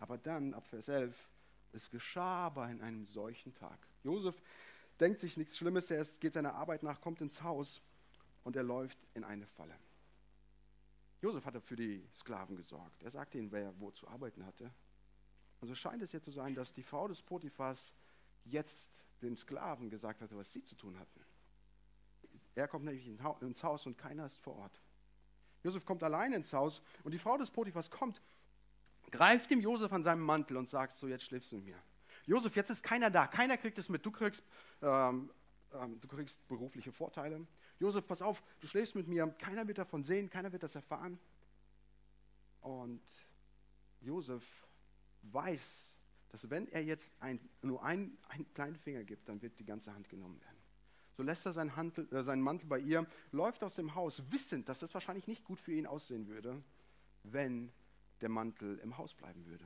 Aber 0.00 0.18
dann, 0.18 0.54
ab 0.54 0.66
Vers 0.66 0.88
11, 0.88 1.14
es 1.72 1.90
geschah 1.90 2.46
aber 2.46 2.68
in 2.70 2.80
einem 2.80 3.04
solchen 3.04 3.54
Tag. 3.54 3.78
Josef 4.02 4.40
denkt 4.98 5.20
sich 5.20 5.36
nichts 5.36 5.56
Schlimmes, 5.56 5.90
er 5.90 6.04
geht 6.18 6.32
seiner 6.32 6.54
Arbeit 6.54 6.82
nach, 6.82 7.00
kommt 7.00 7.20
ins 7.20 7.42
Haus 7.42 7.82
und 8.44 8.56
er 8.56 8.62
läuft 8.62 8.98
in 9.14 9.24
eine 9.24 9.46
Falle. 9.46 9.74
Josef 11.20 11.44
hatte 11.44 11.60
für 11.60 11.76
die 11.76 12.06
Sklaven 12.16 12.56
gesorgt. 12.56 13.02
Er 13.02 13.10
sagte 13.10 13.38
ihnen, 13.38 13.50
wer 13.50 13.78
wo 13.80 13.90
zu 13.90 14.06
arbeiten 14.08 14.46
hatte. 14.46 14.72
Und 15.60 15.68
so 15.68 15.74
scheint 15.74 16.02
es 16.02 16.12
jetzt 16.12 16.24
zu 16.24 16.30
sein, 16.30 16.54
dass 16.54 16.72
die 16.72 16.82
Frau 16.82 17.08
des 17.08 17.22
Potiphas 17.22 17.92
jetzt 18.44 18.88
den 19.22 19.36
Sklaven 19.36 19.90
gesagt 19.90 20.20
hatte, 20.20 20.36
was 20.36 20.52
sie 20.52 20.64
zu 20.64 20.76
tun 20.76 20.98
hatten. 20.98 21.24
Er 22.54 22.68
kommt 22.68 22.84
nämlich 22.84 23.06
ins 23.06 23.62
Haus 23.62 23.86
und 23.86 23.98
keiner 23.98 24.26
ist 24.26 24.38
vor 24.38 24.56
Ort. 24.56 24.80
Josef 25.64 25.84
kommt 25.84 26.02
allein 26.02 26.32
ins 26.32 26.52
Haus 26.52 26.82
und 27.02 27.12
die 27.12 27.18
Frau 27.18 27.36
des 27.36 27.50
Potiphas 27.50 27.90
kommt, 27.90 28.20
greift 29.10 29.50
dem 29.50 29.60
Josef 29.60 29.92
an 29.92 30.02
seinem 30.02 30.22
Mantel 30.22 30.56
und 30.56 30.68
sagt, 30.68 30.96
so 30.98 31.08
jetzt 31.08 31.24
schläfst 31.24 31.50
du 31.52 31.56
mit 31.56 31.66
mir. 31.66 31.82
Josef, 32.26 32.54
jetzt 32.56 32.70
ist 32.70 32.82
keiner 32.82 33.10
da, 33.10 33.26
keiner 33.26 33.56
kriegt 33.56 33.78
es 33.78 33.88
mit, 33.88 34.04
du 34.04 34.10
kriegst, 34.10 34.44
ähm, 34.82 35.30
ähm, 35.72 36.00
du 36.00 36.08
kriegst 36.08 36.46
berufliche 36.46 36.92
Vorteile. 36.92 37.46
Josef, 37.78 38.06
pass 38.06 38.22
auf, 38.22 38.42
du 38.60 38.66
schläfst 38.66 38.94
mit 38.94 39.06
mir, 39.06 39.26
keiner 39.38 39.66
wird 39.68 39.78
davon 39.78 40.02
sehen, 40.02 40.28
keiner 40.28 40.52
wird 40.52 40.62
das 40.62 40.74
erfahren. 40.74 41.18
Und 42.60 43.02
Josef 44.00 44.44
weiß, 45.22 45.96
dass 46.30 46.50
wenn 46.50 46.68
er 46.68 46.82
jetzt 46.82 47.12
ein, 47.20 47.40
nur 47.62 47.82
einen, 47.82 48.18
einen 48.28 48.52
kleinen 48.54 48.76
Finger 48.76 49.04
gibt, 49.04 49.28
dann 49.28 49.40
wird 49.42 49.58
die 49.58 49.64
ganze 49.64 49.94
Hand 49.94 50.08
genommen 50.08 50.40
werden. 50.40 50.58
So 51.16 51.22
lässt 51.22 51.46
er 51.46 51.52
seinen, 51.52 51.74
Handel, 51.74 52.08
äh, 52.12 52.22
seinen 52.22 52.42
Mantel 52.42 52.68
bei 52.68 52.78
ihr, 52.78 53.06
läuft 53.32 53.64
aus 53.64 53.74
dem 53.74 53.94
Haus, 53.94 54.22
wissend, 54.30 54.68
dass 54.68 54.80
das 54.80 54.94
wahrscheinlich 54.94 55.26
nicht 55.26 55.44
gut 55.44 55.60
für 55.60 55.72
ihn 55.72 55.86
aussehen 55.86 56.28
würde, 56.28 56.62
wenn 57.24 57.72
der 58.20 58.28
Mantel 58.28 58.78
im 58.78 58.98
Haus 58.98 59.14
bleiben 59.14 59.44
würde. 59.46 59.64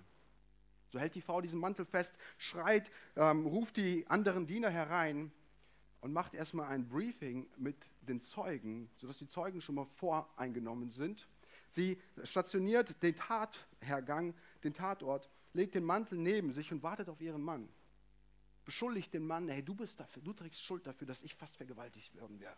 So 0.90 0.98
hält 0.98 1.14
die 1.14 1.22
Frau 1.22 1.40
diesen 1.40 1.61
Mantel 1.61 1.87
fest, 1.87 2.14
schreit, 2.38 2.90
ähm, 3.16 3.46
ruft 3.46 3.77
die 3.77 4.07
anderen 4.09 4.46
Diener 4.46 4.70
herein 4.70 5.33
und 6.03 6.12
macht 6.12 6.35
erstmal 6.35 6.69
ein 6.69 6.87
Briefing 6.87 7.49
mit 7.57 7.77
den 8.03 8.21
Zeugen, 8.21 8.91
sodass 8.99 9.19
die 9.19 9.29
Zeugen 9.29 9.62
schon 9.62 9.77
mal 9.77 9.87
voreingenommen 9.97 10.91
sind. 10.91 11.27
Sie 11.71 11.99
stationiert 12.23 13.03
den 13.03 13.17
Tathergang, 13.17 14.35
den 14.62 14.75
Tatort, 14.75 15.31
legt 15.55 15.75
den 15.75 15.85
Mantel 15.85 16.19
neben 16.19 16.53
sich 16.53 16.71
und 16.71 16.83
wartet 16.83 17.09
auf 17.09 17.21
ihren 17.21 17.43
Mann 17.43 17.69
beschuldigt 18.65 19.12
den 19.12 19.27
Mann, 19.27 19.49
hey, 19.49 19.62
du 19.62 19.75
bist 19.75 19.99
dafür, 19.99 20.23
du 20.23 20.33
trägst 20.33 20.62
Schuld 20.62 20.87
dafür, 20.87 21.07
dass 21.07 21.23
ich 21.23 21.35
fast 21.35 21.57
vergewaltigt 21.57 22.15
worden 22.21 22.41
wäre. 22.41 22.57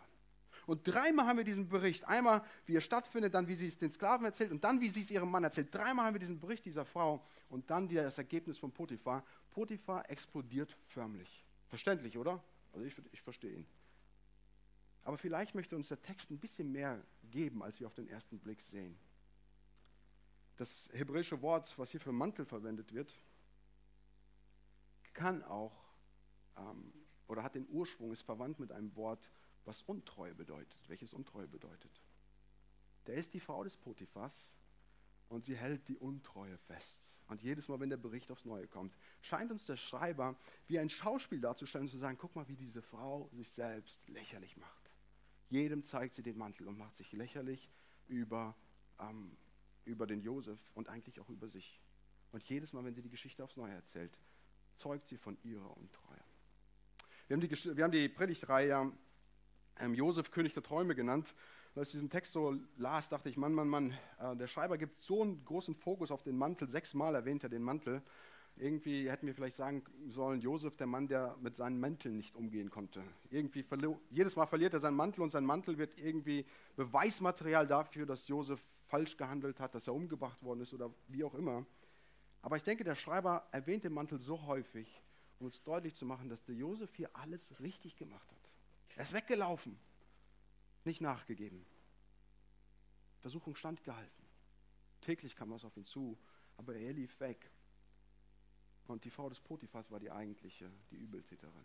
Und 0.67 0.87
dreimal 0.87 1.27
haben 1.27 1.39
wir 1.39 1.45
diesen 1.45 1.69
Bericht. 1.69 2.07
Einmal, 2.07 2.43
wie 2.67 2.77
er 2.77 2.81
stattfindet, 2.81 3.35
dann, 3.35 3.49
wie 3.49 3.57
sie 3.57 3.67
es 3.67 3.77
den 3.77 3.91
Sklaven 3.91 4.25
erzählt 4.25 4.51
und 4.51 4.63
dann, 4.65 4.81
wie 4.81 4.89
sie 4.89 5.03
es 5.03 5.11
ihrem 5.11 5.31
Mann 5.31 5.45
erzählt. 5.45 5.75
Dreimal 5.75 6.07
haben 6.07 6.15
wir 6.15 6.21
diesen 6.21 6.39
Bericht 6.39 6.65
dieser 6.65 6.85
Frau 6.85 7.23
und 7.49 7.69
dann 7.71 7.89
das 7.89 8.19
Ergebnis 8.19 8.59
von 8.59 8.73
Potiphar. 8.73 9.25
Potiphar 9.51 10.09
explodiert 10.09 10.75
förmlich. 10.87 11.45
Verständlich, 11.69 12.17
oder? 12.17 12.43
Also 12.75 12.87
ich, 12.87 12.95
ich 13.13 13.23
verstehe 13.23 13.53
ihn. 13.53 13.67
Aber 15.03 15.17
vielleicht 15.17 15.55
möchte 15.55 15.77
uns 15.77 15.89
der 15.89 16.03
Text 16.03 16.31
ein 16.31 16.39
bisschen 16.39 16.73
mehr 16.73 17.03
geben, 17.31 17.63
als 17.63 17.79
wir 17.79 17.87
auf 17.87 17.95
den 17.95 18.09
ersten 18.09 18.39
Blick 18.39 18.63
sehen. 18.63 18.99
Das 20.57 20.89
hebräische 20.93 21.41
Wort, 21.43 21.79
was 21.79 21.91
hier 21.91 22.01
für 22.01 22.13
Mantel 22.13 22.45
verwendet 22.45 22.93
wird, 22.93 23.15
kann 25.13 25.43
auch 25.45 25.85
ähm, 26.57 26.93
oder 27.29 27.43
hat 27.43 27.55
den 27.55 27.69
Ursprung, 27.69 28.13
ist 28.13 28.23
verwandt 28.23 28.59
mit 28.59 28.73
einem 28.73 28.95
Wort, 28.97 29.31
was 29.65 29.83
Untreue 29.83 30.35
bedeutet. 30.35 30.89
Welches 30.89 31.15
Untreue 31.15 31.47
bedeutet? 31.47 32.03
Der 33.07 33.15
ist 33.15 33.33
die 33.35 33.41
Frau 33.41 33.65
des 33.65 33.77
Potiphas 33.77 34.51
und 35.29 35.45
sie 35.45 35.57
hält 35.57 35.89
die 35.89 35.97
Untreue 35.97 36.59
fest. 36.59 37.14
Und 37.29 37.43
jedes 37.43 37.69
Mal, 37.69 37.81
wenn 37.81 37.91
der 37.91 37.97
Bericht 37.97 38.31
aufs 38.31 38.45
Neue 38.45 38.67
kommt, 38.67 38.95
scheint 39.23 39.51
uns 39.51 39.65
der 39.67 39.77
Schreiber 39.77 40.37
wie 40.67 40.79
ein 40.79 40.91
Schauspiel 40.91 41.41
darzustellen 41.41 41.87
und 41.87 41.91
zu 41.91 41.99
sagen, 41.99 42.19
guck 42.19 42.37
mal, 42.37 42.47
wie 42.49 42.57
diese 42.57 42.83
Frau 42.83 43.31
sich 43.33 43.51
selbst 43.51 44.07
lächerlich 44.09 44.57
macht. 44.57 44.91
Jedem 45.49 45.85
zeigt 45.85 46.15
sie 46.15 46.23
den 46.23 46.37
Mantel 46.37 46.69
und 46.69 46.77
macht 46.77 46.97
sich 46.97 47.13
lächerlich 47.13 47.71
über, 48.09 48.55
ähm, 48.99 49.37
über 49.85 50.07
den 50.07 50.21
Josef 50.21 50.59
und 50.75 50.89
eigentlich 50.89 51.21
auch 51.21 51.29
über 51.31 51.49
sich. 51.49 51.81
Und 52.33 52.43
jedes 52.45 52.73
Mal, 52.73 52.85
wenn 52.85 52.95
sie 52.95 53.03
die 53.03 53.11
Geschichte 53.11 53.43
aufs 53.43 53.57
Neue 53.57 53.73
erzählt, 53.73 54.19
zeugt 54.77 55.07
sie 55.07 55.17
von 55.17 55.39
ihrer 55.45 55.77
Untreue. 55.77 56.25
Wir 57.27 57.37
haben 57.37 57.41
die, 57.41 57.77
wir 57.77 57.85
haben 57.85 57.93
die 57.93 58.09
Predigtreihe 58.09 58.93
ähm, 59.79 59.95
Josef, 59.95 60.31
König 60.31 60.53
der 60.53 60.63
Träume 60.63 60.95
genannt. 60.95 61.35
Als 61.77 61.89
ich 61.89 61.95
diesen 61.95 62.11
Text 62.11 62.33
so 62.33 62.57
las, 62.77 63.09
dachte 63.09 63.29
ich, 63.29 63.37
Mann, 63.37 63.53
Mann, 63.53 63.69
Mann, 63.69 63.99
äh, 64.21 64.37
der 64.37 64.47
Schreiber 64.47 64.79
gibt 64.79 65.01
so 65.01 65.23
einen 65.23 65.45
großen 65.45 65.75
Fokus 65.75 66.11
auf 66.11 66.23
den 66.23 66.37
Mantel. 66.37 66.69
Sechsmal 66.69 67.15
erwähnt 67.15 67.43
er 67.43 67.49
den 67.49 67.63
Mantel. 67.63 68.03
Irgendwie 68.57 69.11
hätten 69.11 69.27
wir 69.27 69.35
vielleicht 69.35 69.57
sagen 69.57 69.83
sollen, 70.07 70.41
Josef, 70.41 70.77
der 70.77 70.87
Mann, 70.87 71.09
der 71.09 71.37
mit 71.41 71.57
seinen 71.57 71.81
Mänteln 71.81 72.17
nicht 72.17 72.37
umgehen 72.37 72.71
konnte. 72.71 73.03
Irgendwie 73.31 73.65
jedes 74.11 74.37
Mal 74.37 74.47
verliert 74.47 74.75
er 74.75 74.81
seinen 74.81 74.95
Mantel 74.95 75.23
und 75.23 75.31
sein 75.31 75.45
Mantel 75.45 75.77
wird 75.77 75.99
irgendwie 75.99 76.47
Beweismaterial 76.77 77.67
dafür, 77.67 78.07
dass 78.07 78.29
Josef 78.29 78.61
falsch 78.87 79.17
gehandelt 79.17 79.59
hat, 79.59 79.75
dass 79.75 79.89
er 79.89 79.95
umgebracht 79.95 80.41
worden 80.45 80.61
ist 80.61 80.73
oder 80.73 80.95
wie 81.09 81.25
auch 81.25 81.35
immer. 81.35 81.67
Aber 82.43 82.57
ich 82.57 82.63
denke, 82.63 82.85
der 82.85 82.95
Schreiber 82.95 83.49
erwähnt 83.51 83.83
den 83.83 83.93
Mantel 83.93 84.19
so 84.19 84.47
häufig, 84.47 85.03
um 85.41 85.47
uns 85.47 85.61
deutlich 85.65 85.97
zu 85.97 86.07
machen, 86.07 86.29
dass 86.29 86.45
der 86.45 86.55
Josef 86.55 86.95
hier 86.95 87.11
alles 87.15 87.59
richtig 87.59 87.97
gemacht 87.97 88.31
hat. 88.31 88.51
Er 88.97 89.03
ist 89.03 89.13
weggelaufen, 89.13 89.77
nicht 90.87 91.01
nachgegeben. 91.01 91.65
Versuchung 93.21 93.57
standgehalten. 93.57 94.25
Täglich 95.01 95.37
kam 95.37 95.51
was 95.51 95.65
auf 95.65 95.77
ihn 95.77 95.85
zu, 95.85 96.19
aber 96.57 96.75
er 96.75 96.93
lief 96.93 97.19
weg. 97.21 97.51
Und 98.87 99.05
die 99.05 99.11
Frau 99.11 99.29
des 99.29 99.41
Potiphas 99.41 99.91
war 99.91 99.99
die 99.99 100.11
eigentliche, 100.11 100.71
die 100.91 100.97
Übeltäterin. 100.97 101.65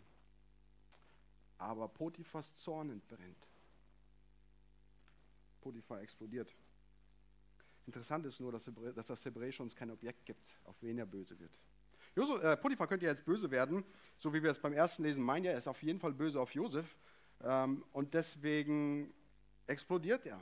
Aber 1.58 1.88
Potiphas 1.88 2.54
Zorn 2.56 2.90
entbrennt. 2.90 3.46
Potiphar 5.60 6.00
explodiert. 6.00 6.54
Interessant 7.86 8.24
ist 8.24 8.40
nur, 8.40 8.52
dass, 8.52 8.70
das 9.06 9.24
Hebräisch 9.24 9.60
uns 9.60 9.74
kein 9.74 9.90
Objekt 9.90 10.24
gibt, 10.24 10.48
auf 10.64 10.80
wen 10.82 10.98
er 10.98 11.06
böse 11.06 11.38
wird. 11.38 11.58
Josef, 12.16 12.42
äh, 12.42 12.56
Potiphar 12.56 12.86
könnte 12.86 13.06
ja 13.06 13.12
jetzt 13.12 13.24
böse 13.24 13.50
werden, 13.50 13.84
so 14.18 14.32
wie 14.32 14.42
wir 14.42 14.50
es 14.50 14.58
beim 14.58 14.72
ersten 14.72 15.02
Lesen 15.02 15.22
meinen. 15.22 15.44
Ja, 15.44 15.52
er 15.52 15.58
ist 15.58 15.68
auf 15.68 15.82
jeden 15.82 15.98
Fall 15.98 16.12
böse 16.12 16.40
auf 16.40 16.54
Josef. 16.54 16.96
Ähm, 17.42 17.84
und 17.92 18.14
deswegen 18.14 19.12
explodiert 19.66 20.26
er. 20.26 20.40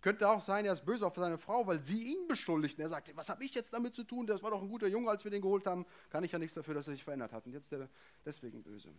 Könnte 0.00 0.28
auch 0.28 0.40
sein, 0.40 0.64
er 0.64 0.72
ist 0.72 0.84
böse 0.84 1.06
auf 1.06 1.16
seine 1.16 1.38
Frau, 1.38 1.66
weil 1.66 1.80
sie 1.80 2.12
ihn 2.12 2.28
beschuldigt. 2.28 2.78
Er 2.78 2.88
sagt, 2.88 3.16
was 3.16 3.28
habe 3.28 3.44
ich 3.44 3.54
jetzt 3.54 3.72
damit 3.72 3.94
zu 3.94 4.04
tun? 4.04 4.26
Das 4.26 4.42
war 4.42 4.50
doch 4.50 4.62
ein 4.62 4.68
guter 4.68 4.86
Junge, 4.86 5.10
als 5.10 5.24
wir 5.24 5.30
den 5.30 5.42
geholt 5.42 5.66
haben. 5.66 5.84
Kann 6.10 6.22
ich 6.22 6.32
ja 6.32 6.38
nichts 6.38 6.54
dafür, 6.54 6.74
dass 6.74 6.86
er 6.86 6.92
sich 6.92 7.02
verändert 7.02 7.32
hat. 7.32 7.44
Und 7.46 7.52
jetzt 7.52 7.72
ist 7.72 7.80
er 7.80 7.88
deswegen 8.24 8.62
böse. 8.62 8.92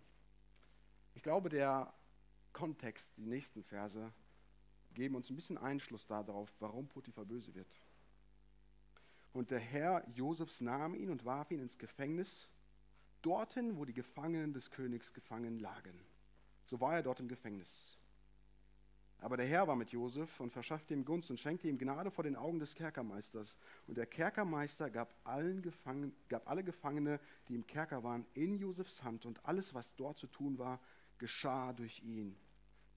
Ich 1.16 1.24
glaube, 1.24 1.50
der 1.50 1.94
Kontext, 2.52 3.16
die 3.18 3.26
nächsten 3.26 3.64
Verse, 3.64 4.12
geben 4.94 5.16
uns 5.16 5.30
ein 5.30 5.36
bisschen 5.36 5.58
Einschluss 5.58 6.06
darauf, 6.08 6.52
warum 6.60 6.88
Potiphar 6.88 7.26
böse 7.26 7.54
wird. 7.56 7.68
Und 9.32 9.52
der 9.52 9.60
Herr 9.60 10.04
Josefs 10.10 10.62
nahm 10.62 10.96
ihn 10.96 11.10
und 11.10 11.24
warf 11.24 11.52
ihn 11.52 11.60
ins 11.60 11.78
Gefängnis, 11.78 12.50
dorthin, 13.22 13.78
wo 13.78 13.86
die 13.86 13.94
Gefangenen 13.94 14.54
des 14.54 14.72
Königs 14.72 15.14
gefangen 15.14 15.60
lagen. 15.60 16.00
So 16.68 16.80
war 16.80 16.96
er 16.96 17.04
dort 17.04 17.20
im 17.20 17.28
Gefängnis. 17.28 17.68
Aber 19.20 19.36
der 19.36 19.48
Herr 19.48 19.68
war 19.68 19.76
mit 19.76 19.90
Josef 19.90 20.40
und 20.40 20.52
verschaffte 20.52 20.94
ihm 20.94 21.04
Gunst 21.04 21.32
und 21.32 21.40
schenkte 21.40 21.68
ihm 21.68 21.80
Gnade 21.80 22.12
vor 22.12 22.24
den 22.24 22.36
Augen 22.36 22.60
des 22.60 22.76
Kerkermeisters. 22.76 23.58
Und 23.88 23.98
der 23.98 24.06
Kerkermeister 24.06 24.90
gab, 24.92 25.14
allen 25.24 25.64
Gefangen, 25.64 26.14
gab 26.30 26.48
alle 26.48 26.64
Gefangene, 26.64 27.20
die 27.48 27.56
im 27.56 27.66
Kerker 27.66 28.04
waren, 28.04 28.28
in 28.36 28.60
Josefs 28.60 29.02
Hand. 29.04 29.26
Und 29.26 29.44
alles, 29.44 29.74
was 29.74 29.96
dort 29.96 30.18
zu 30.18 30.28
tun 30.28 30.60
war, 30.60 30.80
geschah 31.18 31.74
durch 31.74 32.04
ihn. 32.04 32.38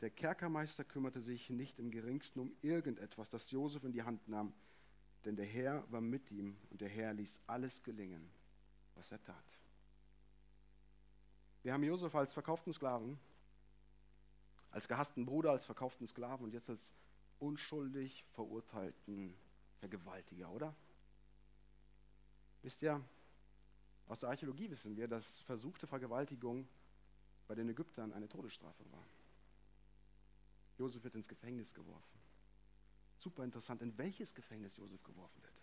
Der 0.03 0.11
Kerkermeister 0.11 0.85
kümmerte 0.85 1.21
sich 1.21 1.49
nicht 1.49 1.79
im 1.79 1.91
geringsten 1.91 2.41
um 2.41 2.53
irgendetwas, 2.61 3.31
das 3.31 3.51
Josef 3.51 3.85
in 3.85 3.93
die 3.93 4.03
Hand 4.03 4.29
nahm. 4.29 4.53
Denn 5.25 5.37
der 5.37 5.47
Herr 5.47 5.85
war 5.91 6.01
mit 6.01 6.31
ihm 6.31 6.57
und 6.71 6.81
der 6.81 6.89
Herr 6.89 7.15
ließ 7.15 7.41
alles 7.47 7.83
gelingen, 7.83 8.31
was 8.95 9.11
er 9.11 9.23
tat. 9.23 9.37
Wir 11.63 11.73
haben 11.73 11.83
Josef 11.83 12.15
als 12.15 12.33
verkauften 12.33 12.73
Sklaven 12.73 13.19
als 14.71 14.89
gehassten 14.89 15.27
Bruder, 15.27 15.51
als 15.51 15.65
verkauften 15.65 16.07
Sklaven 16.07 16.45
und 16.45 16.53
jetzt 16.53 16.71
als 16.71 16.95
unschuldig 17.39 18.25
verurteilten 18.35 19.35
Vergewaltiger, 19.79 20.51
oder? 20.51 20.75
Wisst 22.63 22.83
ihr, 22.83 23.03
aus 24.07 24.21
der 24.21 24.29
Archäologie 24.29 24.71
wissen 24.71 24.97
wir, 24.97 25.09
dass 25.09 25.27
versuchte 25.41 25.87
Vergewaltigung 25.87 26.69
bei 27.49 27.55
den 27.55 27.69
Ägyptern 27.69 28.13
eine 28.13 28.29
Todesstrafe 28.29 28.85
war. 28.93 29.07
Josef 30.79 31.03
wird 31.03 31.15
ins 31.15 31.29
Gefängnis 31.29 31.73
geworfen. 31.75 32.21
Super 33.19 33.45
interessant, 33.45 33.83
in 33.83 33.97
welches 33.99 34.35
Gefängnis 34.35 34.77
Josef 34.77 35.03
geworfen 35.03 35.43
wird. 35.43 35.55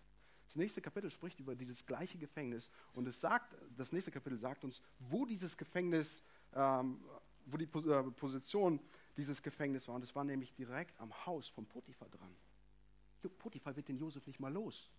Das 0.45 0.55
nächste 0.55 0.81
Kapitel 0.81 1.11
spricht 1.11 1.39
über 1.39 1.55
dieses 1.55 1.85
gleiche 1.85 2.17
Gefängnis 2.17 2.69
und 2.93 3.07
es 3.07 3.19
sagt, 3.19 3.53
das 3.75 3.91
nächste 3.91 4.11
Kapitel 4.11 4.37
sagt 4.37 4.63
uns, 4.63 4.81
wo 4.99 5.25
dieses 5.25 5.57
Gefängnis 5.57 6.23
ähm, 6.53 7.03
wo 7.47 7.57
die 7.57 7.65
äh, 7.65 8.03
Position 8.11 8.79
dieses 9.17 9.41
Gefängnisses 9.41 9.87
war. 9.87 9.95
Und 9.95 10.03
es 10.03 10.15
war 10.15 10.23
nämlich 10.23 10.53
direkt 10.53 10.99
am 10.99 11.13
Haus 11.25 11.47
von 11.49 11.65
Potiphar 11.65 12.09
dran. 12.09 12.35
Potiphar 13.39 13.75
wird 13.75 13.87
den 13.87 13.97
Josef 13.97 14.25
nicht 14.27 14.39
mal 14.39 14.53
los. 14.53 14.89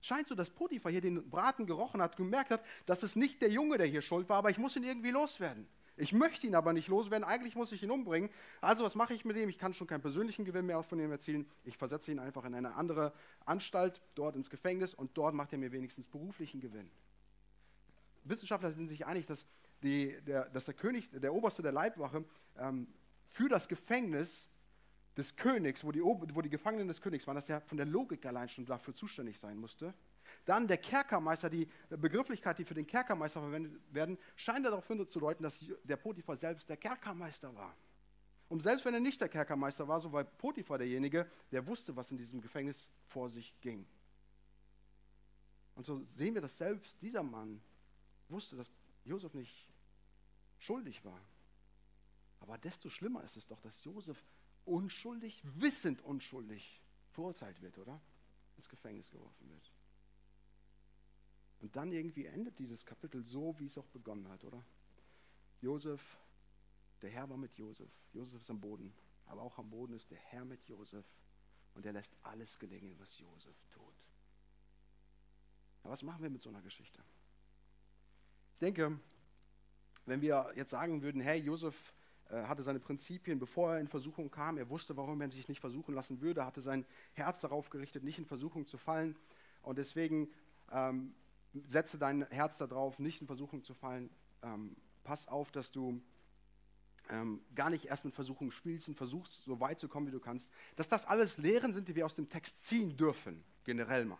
Scheint 0.00 0.28
so, 0.28 0.34
dass 0.34 0.50
Potiphar 0.50 0.92
hier 0.92 1.00
den 1.00 1.28
Braten 1.28 1.66
gerochen 1.66 2.00
hat, 2.00 2.16
gemerkt 2.16 2.50
hat, 2.50 2.64
dass 2.86 3.02
es 3.02 3.16
nicht 3.16 3.42
der 3.42 3.50
Junge, 3.50 3.78
der 3.78 3.86
hier 3.86 4.02
schuld 4.02 4.28
war, 4.28 4.38
aber 4.38 4.50
ich 4.50 4.58
muss 4.58 4.76
ihn 4.76 4.84
irgendwie 4.84 5.10
loswerden. 5.10 5.66
Ich 5.96 6.12
möchte 6.12 6.46
ihn 6.46 6.54
aber 6.54 6.72
nicht 6.72 6.86
loswerden, 6.86 7.24
eigentlich 7.24 7.56
muss 7.56 7.72
ich 7.72 7.82
ihn 7.82 7.90
umbringen. 7.90 8.30
Also 8.60 8.84
was 8.84 8.94
mache 8.94 9.14
ich 9.14 9.24
mit 9.24 9.36
ihm? 9.36 9.48
Ich 9.48 9.58
kann 9.58 9.74
schon 9.74 9.88
keinen 9.88 10.00
persönlichen 10.00 10.44
Gewinn 10.44 10.66
mehr 10.66 10.80
von 10.84 11.00
ihm 11.00 11.10
erzielen. 11.10 11.50
Ich 11.64 11.76
versetze 11.76 12.12
ihn 12.12 12.20
einfach 12.20 12.44
in 12.44 12.54
eine 12.54 12.76
andere 12.76 13.12
Anstalt, 13.44 14.00
dort 14.14 14.36
ins 14.36 14.50
Gefängnis 14.50 14.94
und 14.94 15.10
dort 15.16 15.34
macht 15.34 15.52
er 15.52 15.58
mir 15.58 15.72
wenigstens 15.72 16.06
beruflichen 16.06 16.60
Gewinn. 16.60 16.88
Wissenschaftler 18.22 18.70
sind 18.70 18.88
sich 18.88 19.06
einig, 19.06 19.26
dass 19.26 19.44
die, 19.82 20.20
der, 20.26 20.46
dass 20.46 20.64
der 20.64 20.74
König, 20.74 21.08
der 21.12 21.32
Oberste 21.32 21.62
der 21.62 21.72
Leibwache, 21.72 22.24
ähm, 22.58 22.88
für 23.28 23.48
das 23.48 23.68
Gefängnis 23.68 24.48
des 25.16 25.34
Königs, 25.34 25.84
wo 25.84 25.92
die, 25.92 26.00
wo 26.00 26.40
die 26.40 26.48
Gefangenen 26.48 26.88
des 26.88 27.00
Königs 27.00 27.26
waren, 27.26 27.36
dass 27.36 27.48
er 27.48 27.60
von 27.62 27.76
der 27.76 27.86
Logik 27.86 28.24
allein 28.24 28.48
schon 28.48 28.64
dafür 28.64 28.94
zuständig 28.94 29.38
sein 29.38 29.58
musste. 29.58 29.92
Dann 30.44 30.68
der 30.68 30.78
Kerkermeister, 30.78 31.50
die 31.50 31.68
Begrifflichkeit, 31.90 32.58
die 32.58 32.64
für 32.64 32.74
den 32.74 32.86
Kerkermeister 32.86 33.40
verwendet 33.40 33.72
werden, 33.90 34.16
scheint 34.36 34.64
darauf 34.64 34.86
hinzudeuten, 34.86 35.42
dass 35.42 35.64
der 35.82 35.96
Potiphar 35.96 36.36
selbst 36.36 36.68
der 36.68 36.76
Kerkermeister 36.76 37.54
war. 37.54 37.74
Und 38.48 38.62
selbst 38.62 38.84
wenn 38.84 38.94
er 38.94 39.00
nicht 39.00 39.20
der 39.20 39.28
Kerkermeister 39.28 39.86
war, 39.86 40.00
so 40.00 40.10
war 40.12 40.24
Potiphar 40.24 40.78
derjenige, 40.78 41.30
der 41.52 41.66
wusste, 41.66 41.94
was 41.96 42.10
in 42.10 42.16
diesem 42.16 42.40
Gefängnis 42.40 42.88
vor 43.08 43.28
sich 43.28 43.54
ging. 43.60 43.86
Und 45.74 45.84
so 45.84 46.02
sehen 46.14 46.34
wir, 46.34 46.40
dass 46.40 46.56
selbst 46.56 47.00
dieser 47.02 47.22
Mann 47.22 47.60
wusste, 48.28 48.56
dass 48.56 48.70
Josef 49.04 49.34
nicht 49.34 49.67
schuldig 50.58 51.04
war. 51.04 51.20
Aber 52.40 52.58
desto 52.58 52.88
schlimmer 52.88 53.22
ist 53.24 53.36
es 53.36 53.46
doch, 53.46 53.60
dass 53.60 53.82
Josef 53.84 54.22
unschuldig, 54.64 55.42
wissend 55.44 56.02
unschuldig 56.02 56.80
verurteilt 57.10 57.60
wird, 57.62 57.78
oder? 57.78 58.00
Ins 58.56 58.68
Gefängnis 58.68 59.10
geworfen 59.10 59.48
wird. 59.48 59.72
Und 61.60 61.74
dann 61.74 61.90
irgendwie 61.92 62.26
endet 62.26 62.58
dieses 62.58 62.84
Kapitel 62.84 63.22
so, 63.24 63.58
wie 63.58 63.66
es 63.66 63.78
auch 63.78 63.86
begonnen 63.88 64.28
hat, 64.28 64.44
oder? 64.44 64.64
Josef, 65.60 66.00
der 67.02 67.10
Herr 67.10 67.28
war 67.28 67.36
mit 67.36 67.56
Josef. 67.56 67.90
Josef 68.12 68.40
ist 68.40 68.50
am 68.50 68.60
Boden. 68.60 68.94
Aber 69.26 69.42
auch 69.42 69.58
am 69.58 69.70
Boden 69.70 69.94
ist 69.94 70.10
der 70.10 70.18
Herr 70.18 70.44
mit 70.44 70.64
Josef. 70.68 71.04
Und 71.74 71.84
er 71.84 71.92
lässt 71.92 72.16
alles 72.22 72.58
gelingen, 72.58 72.96
was 72.98 73.18
Josef 73.18 73.56
tut. 73.70 73.94
Aber 75.82 75.92
was 75.92 76.02
machen 76.02 76.22
wir 76.22 76.30
mit 76.30 76.42
so 76.42 76.48
einer 76.48 76.62
Geschichte? 76.62 77.02
Ich 78.54 78.58
denke, 78.58 78.98
wenn 80.08 80.20
wir 80.20 80.52
jetzt 80.56 80.70
sagen 80.70 81.02
würden, 81.02 81.20
hey, 81.20 81.40
Josef 81.40 81.74
äh, 82.30 82.42
hatte 82.44 82.62
seine 82.62 82.80
Prinzipien, 82.80 83.38
bevor 83.38 83.74
er 83.74 83.80
in 83.80 83.88
Versuchung 83.88 84.30
kam, 84.30 84.58
er 84.58 84.68
wusste, 84.68 84.96
warum 84.96 85.20
er 85.20 85.30
sich 85.30 85.48
nicht 85.48 85.60
versuchen 85.60 85.94
lassen 85.94 86.20
würde, 86.20 86.44
hatte 86.44 86.60
sein 86.60 86.84
Herz 87.14 87.40
darauf 87.40 87.70
gerichtet, 87.70 88.04
nicht 88.04 88.18
in 88.18 88.26
Versuchung 88.26 88.66
zu 88.66 88.78
fallen 88.78 89.16
und 89.62 89.78
deswegen 89.78 90.28
ähm, 90.72 91.14
setze 91.68 91.98
dein 91.98 92.28
Herz 92.30 92.56
darauf, 92.56 92.98
nicht 92.98 93.20
in 93.20 93.26
Versuchung 93.26 93.64
zu 93.64 93.74
fallen. 93.74 94.10
Ähm, 94.42 94.76
pass 95.04 95.26
auf, 95.28 95.50
dass 95.50 95.72
du 95.72 96.00
ähm, 97.10 97.40
gar 97.54 97.70
nicht 97.70 97.86
erst 97.86 98.04
mit 98.04 98.14
Versuchung 98.14 98.50
spielst 98.50 98.88
und 98.88 98.94
versuchst, 98.94 99.42
so 99.44 99.60
weit 99.60 99.78
zu 99.78 99.88
kommen, 99.88 100.06
wie 100.06 100.12
du 100.12 100.20
kannst. 100.20 100.50
Dass 100.76 100.88
das 100.88 101.06
alles 101.06 101.38
Lehren 101.38 101.72
sind, 101.72 101.88
die 101.88 101.94
wir 101.94 102.04
aus 102.04 102.14
dem 102.14 102.28
Text 102.28 102.66
ziehen 102.66 102.96
dürfen, 102.96 103.42
generell 103.64 104.04
mal. 104.04 104.18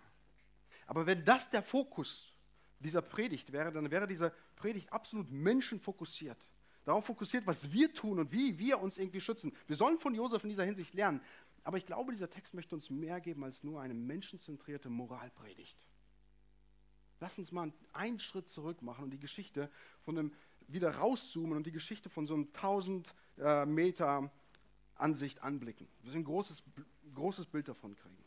Aber 0.87 1.07
wenn 1.07 1.25
das 1.25 1.51
der 1.51 1.63
Fokus 1.63 2.33
dieser 2.81 3.03
Predigt 3.03 3.53
wäre, 3.53 3.73
dann 3.73 3.91
wäre 3.91 4.07
diese 4.07 4.33
Predigt 4.57 4.93
absolut 4.93 5.31
menschenfokussiert. 5.31 6.39
Darauf 6.85 7.05
fokussiert, 7.05 7.47
was 7.47 7.73
wir 7.73 7.93
tun 7.93 8.19
und 8.19 8.33
wie 8.33 8.59
wir 8.59 8.81
uns 8.81 8.97
irgendwie 8.97 9.21
schützen. 9.21 9.53
Wir 9.67 9.77
sollen 9.77 9.99
von 9.99 10.15
Josef 10.15 10.43
in 10.45 10.51
dieser 10.51 10.65
Hinsicht 10.65 10.95
lernen. 10.95 11.21
Aber 11.65 11.77
ich 11.77 11.85
glaube, 11.85 12.13
dieser 12.13 12.31
Text 12.31 12.55
möchte 12.55 12.75
uns 12.75 12.89
mehr 12.89 13.21
geben 13.21 13.45
als 13.45 13.63
nur 13.63 13.81
eine 13.81 13.95
menschenzentrierte 13.95 14.89
Moralpredigt. 14.89 15.77
Lass 17.21 17.39
uns 17.39 17.53
mal 17.53 17.73
einen 17.93 18.21
Schritt 18.21 18.49
zurück 18.49 18.81
machen 18.81 19.05
und 19.05 19.11
die 19.11 19.19
Geschichte 19.19 19.71
von 20.05 20.15
dem 20.15 20.33
wieder 20.69 20.95
rauszoomen 20.95 21.57
und 21.57 21.67
die 21.67 21.73
Geschichte 21.73 22.09
von 22.09 22.27
so 22.27 22.35
einem 22.35 22.49
1000 22.55 23.15
äh, 23.39 23.67
Meter 23.67 24.31
Ansicht 24.95 25.43
anblicken. 25.43 25.89
Wir 26.03 26.13
ein 26.15 26.25
großes, 26.25 26.63
großes 27.15 27.47
Bild 27.47 27.69
davon 27.69 27.97
kriegen. 27.97 28.25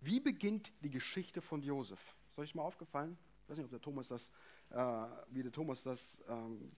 Wie 0.00 0.20
beginnt 0.20 0.72
die 0.82 0.90
Geschichte 0.90 1.40
von 1.40 1.62
Josef? 1.62 1.98
Ist 2.30 2.38
euch 2.38 2.54
mal 2.54 2.62
aufgefallen? 2.62 3.18
Ich 3.48 3.52
weiß 3.52 3.56
nicht, 3.56 3.64
ob 3.64 3.70
der 3.70 3.80
Thomas 3.80 4.08
das, 4.08 4.30
äh, 4.68 5.06
wie 5.30 5.42
der 5.42 5.50
Thomas 5.50 5.82
das 5.82 6.22
ähm, 6.28 6.70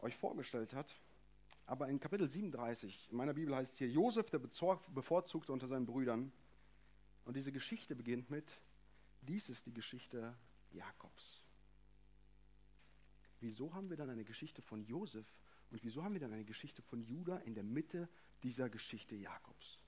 euch 0.00 0.16
vorgestellt 0.16 0.74
hat. 0.74 0.92
Aber 1.66 1.88
in 1.88 2.00
Kapitel 2.00 2.28
37, 2.28 3.12
in 3.12 3.16
meiner 3.16 3.32
Bibel 3.32 3.54
heißt 3.54 3.78
hier, 3.78 3.88
Josef, 3.88 4.28
der 4.28 4.40
bevorzugte 4.40 5.52
unter 5.52 5.68
seinen 5.68 5.86
Brüdern. 5.86 6.32
Und 7.24 7.36
diese 7.36 7.52
Geschichte 7.52 7.94
beginnt 7.94 8.28
mit, 8.28 8.44
dies 9.20 9.48
ist 9.48 9.66
die 9.66 9.72
Geschichte 9.72 10.36
Jakobs. 10.72 11.44
Wieso 13.38 13.72
haben 13.72 13.88
wir 13.88 13.96
dann 13.96 14.10
eine 14.10 14.24
Geschichte 14.24 14.62
von 14.62 14.82
Josef 14.82 15.32
und 15.70 15.84
wieso 15.84 16.02
haben 16.02 16.14
wir 16.14 16.20
dann 16.20 16.32
eine 16.32 16.44
Geschichte 16.44 16.82
von 16.82 17.04
Judah 17.04 17.38
in 17.42 17.54
der 17.54 17.62
Mitte 17.62 18.08
dieser 18.42 18.68
Geschichte 18.68 19.14
Jakobs? 19.14 19.78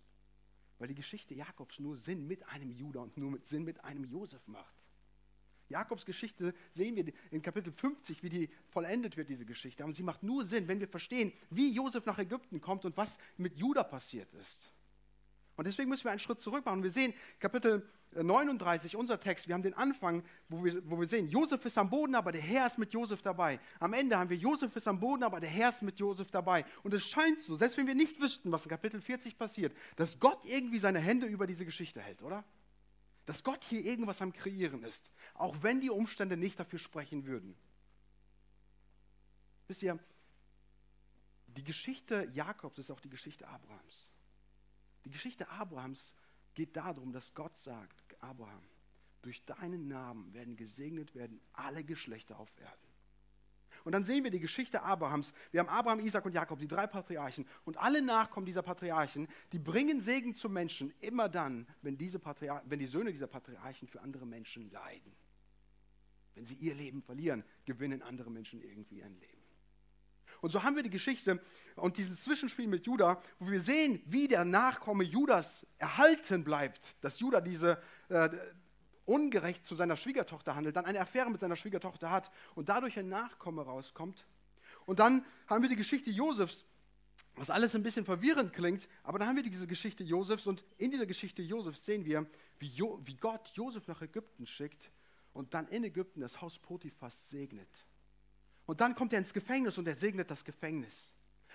Weil 0.79 0.87
die 0.87 0.95
Geschichte 0.95 1.35
Jakobs 1.35 1.81
nur 1.81 1.97
Sinn 1.97 2.29
mit 2.29 2.47
einem 2.47 2.71
Judah 2.71 3.01
und 3.01 3.17
nur 3.17 3.33
mit 3.33 3.45
Sinn 3.45 3.65
mit 3.65 3.83
einem 3.83 4.05
Josef 4.05 4.47
macht. 4.47 4.86
Jakobs 5.69 6.05
Geschichte 6.05 6.55
sehen 6.73 6.97
wir 6.97 7.13
in 7.31 7.43
Kapitel 7.43 7.73
50, 7.73 8.23
wie 8.23 8.29
die 8.29 8.51
vollendet 8.69 9.17
wird, 9.17 9.29
diese 9.29 9.45
Geschichte. 9.45 9.85
Und 9.85 9.95
sie 9.95 10.03
macht 10.03 10.23
nur 10.23 10.45
Sinn, 10.45 10.69
wenn 10.69 10.81
wir 10.81 10.89
verstehen, 10.89 11.33
wie 11.51 11.73
Josef 11.73 12.07
nach 12.07 12.19
Ägypten 12.19 12.61
kommt 12.61 12.85
und 12.85 12.97
was 12.97 13.19
mit 13.37 13.57
Judah 13.57 13.85
passiert 13.85 14.33
ist. 14.35 14.73
Und 15.57 15.67
deswegen 15.67 15.89
müssen 15.89 16.05
wir 16.05 16.11
einen 16.11 16.21
Schritt 16.21 16.41
zurück 16.41 16.65
machen. 16.67 16.83
Wir 16.83 16.91
sehen 16.91 17.15
Kapitel 17.41 17.89
39, 18.15 18.97
unser 18.97 19.19
Text, 19.21 19.49
wir 19.49 19.55
haben 19.55 19.63
den 19.63 19.75
Anfang, 19.75 20.23
wo 20.49 20.65
wir, 20.65 20.89
wo 20.89 20.99
wir 20.99 21.07
sehen, 21.07 21.29
Josef 21.29 21.65
ist 21.65 21.77
am 21.77 21.91
Boden, 21.91 22.15
aber 22.15 22.33
der 22.33 22.41
Herr 22.41 22.67
ist 22.67 22.79
mit 22.79 22.93
Josef 22.93 23.21
dabei. 23.23 23.61
Am 23.79 23.93
Ende 23.93 24.17
haben 24.19 24.31
wir, 24.31 24.37
Josef 24.37 24.75
ist 24.77 24.89
am 24.89 25.01
Boden, 25.01 25.23
aber 25.23 25.41
der 25.41 25.51
Herr 25.51 25.71
ist 25.71 25.83
mit 25.83 25.99
Josef 25.99 26.31
dabei. 26.31 26.65
Und 26.83 26.95
es 26.95 27.07
scheint 27.07 27.41
so, 27.41 27.57
selbst 27.57 27.77
wenn 27.77 27.87
wir 27.87 27.95
nicht 27.95 28.21
wüssten, 28.21 28.53
was 28.53 28.65
in 28.65 28.71
Kapitel 28.71 29.01
40 29.01 29.37
passiert, 29.37 29.77
dass 29.97 30.19
Gott 30.19 30.39
irgendwie 30.45 30.79
seine 30.79 30.99
Hände 30.99 31.27
über 31.27 31.47
diese 31.47 31.65
Geschichte 31.65 32.01
hält, 32.01 32.23
oder? 32.23 32.45
Dass 33.27 33.43
Gott 33.43 33.63
hier 33.65 33.85
irgendwas 33.85 34.23
am 34.23 34.33
Kreieren 34.33 34.83
ist, 34.85 35.11
auch 35.35 35.63
wenn 35.63 35.81
die 35.81 35.91
Umstände 35.91 36.37
nicht 36.37 36.59
dafür 36.59 36.79
sprechen 36.79 37.27
würden. 37.27 37.57
Wisst 39.67 39.83
ihr, 39.83 39.99
die 41.49 41.65
Geschichte 41.65 42.31
Jakobs 42.33 42.79
ist 42.79 42.91
auch 42.91 43.01
die 43.01 43.11
Geschichte 43.11 43.47
Abrahams. 43.49 44.09
Die 45.05 45.11
Geschichte 45.11 45.49
Abrahams 45.49 46.13
geht 46.55 46.77
darum, 46.77 47.13
dass 47.13 47.35
Gott 47.35 47.57
sagt, 47.57 48.23
Abraham, 48.23 48.63
durch 49.23 49.45
deinen 49.45 49.89
Namen 49.89 50.33
werden 50.33 50.57
gesegnet 50.57 51.15
werden 51.15 51.41
alle 51.53 51.83
Geschlechter 51.83 52.39
auf 52.39 52.51
Erden. 52.59 52.86
Und 53.87 53.93
dann 53.93 54.03
sehen 54.03 54.25
wir 54.25 54.33
die 54.33 54.41
Geschichte 54.41 54.83
Abrahams. 54.83 55.33
Wir 55.53 55.61
haben 55.61 55.69
Abraham, 55.69 56.01
Isaac 56.01 56.27
und 56.27 56.33
Jakob, 56.33 56.59
die 56.59 56.67
drei 56.67 56.89
Patriarchen. 56.89 57.47
Und 57.65 57.79
alle 57.79 58.03
Nachkommen 58.03 58.45
dieser 58.45 58.63
Patriarchen, 58.63 59.29
die 59.53 59.61
bringen 59.61 60.01
Segen 60.01 60.35
zu 60.35 60.51
Menschen 60.51 60.93
immer 60.99 61.29
dann, 61.29 61.69
wenn, 61.83 61.97
diese 61.97 62.21
wenn 62.65 62.81
die 62.81 62.89
Söhne 62.89 63.13
dieser 63.13 63.29
Patriarchen 63.29 63.87
für 63.87 64.01
andere 64.01 64.27
Menschen 64.27 64.73
leiden. 64.73 65.13
Wenn 66.35 66.45
sie 66.45 66.57
ihr 66.57 66.75
Leben 66.75 67.01
verlieren, 67.01 67.45
gewinnen 67.65 68.03
andere 68.03 68.29
Menschen 68.29 68.61
irgendwie 68.61 69.05
ein 69.05 69.15
Leben. 69.21 69.45
Und 70.41 70.51
so 70.51 70.65
haben 70.65 70.75
wir 70.75 70.83
die 70.83 70.91
Geschichte 70.91 71.41
und 71.77 71.97
dieses 71.97 72.25
Zwischenspiel 72.25 72.67
mit 72.67 72.87
Judah, 72.87 73.23
wo 73.39 73.49
wir 73.49 73.61
sehen, 73.61 74.03
wie 74.07 74.27
der 74.27 74.45
Nachkomme 74.45 75.05
Judas 75.05 75.65
erhalten 75.79 76.43
bleibt, 76.43 76.81
dass 77.03 77.21
Judah 77.21 77.41
diese 77.41 77.81
äh, 78.09 78.31
ungerecht 79.07 79.65
zu 79.65 79.75
seiner 79.75 79.97
Schwiegertochter 79.97 80.55
handelt, 80.55 80.77
dann 80.77 80.85
eine 80.85 81.01
Affäre 81.01 81.31
mit 81.31 81.41
seiner 81.41 81.57
Schwiegertochter 81.57 82.11
hat 82.11 82.31
und 82.55 82.69
dadurch 82.69 82.99
ein 82.99 83.09
Nachkomme 83.09 83.63
rauskommt. 83.63 84.27
Und 84.85 85.01
dann 85.01 85.25
haben 85.47 85.63
wir 85.63 85.69
die 85.69 85.77
Geschichte 85.77 86.11
Josefs, 86.11 86.65
was 87.37 87.51
alles 87.51 87.75
ein 87.75 87.83
bisschen 87.83 88.05
verwirrend 88.05 88.53
klingt, 88.53 88.89
aber 89.03 89.19
dann 89.19 89.29
haben 89.29 89.37
wir 89.37 89.43
diese 89.43 89.67
Geschichte 89.67 90.05
Josefs 90.05 90.47
und 90.47 90.65
in 90.79 90.91
dieser 90.91 91.07
Geschichte 91.07 91.43
Josefs 91.43 91.85
sehen 91.85 92.05
wir, 92.05 92.27
wie, 92.59 92.69
jo, 92.69 93.01
wie 93.05 93.17
Gott 93.17 93.49
Josef 93.55 93.87
nach 93.89 94.01
Ägypten 94.03 94.47
schickt 94.47 94.91
und 95.33 95.53
dann 95.55 95.69
in 95.69 95.85
Ägypten 95.85 96.21
das 96.21 96.41
Haus 96.41 96.59
Potiphas 96.59 97.31
segnet. 97.31 97.69
Und 98.65 98.81
dann 98.81 98.95
kommt 98.95 99.13
er 99.13 99.19
ins 99.19 99.33
Gefängnis 99.33 99.79
und 99.79 99.87
er 99.87 99.95
segnet 99.95 100.31
das 100.31 100.45
Gefängnis. 100.45 101.13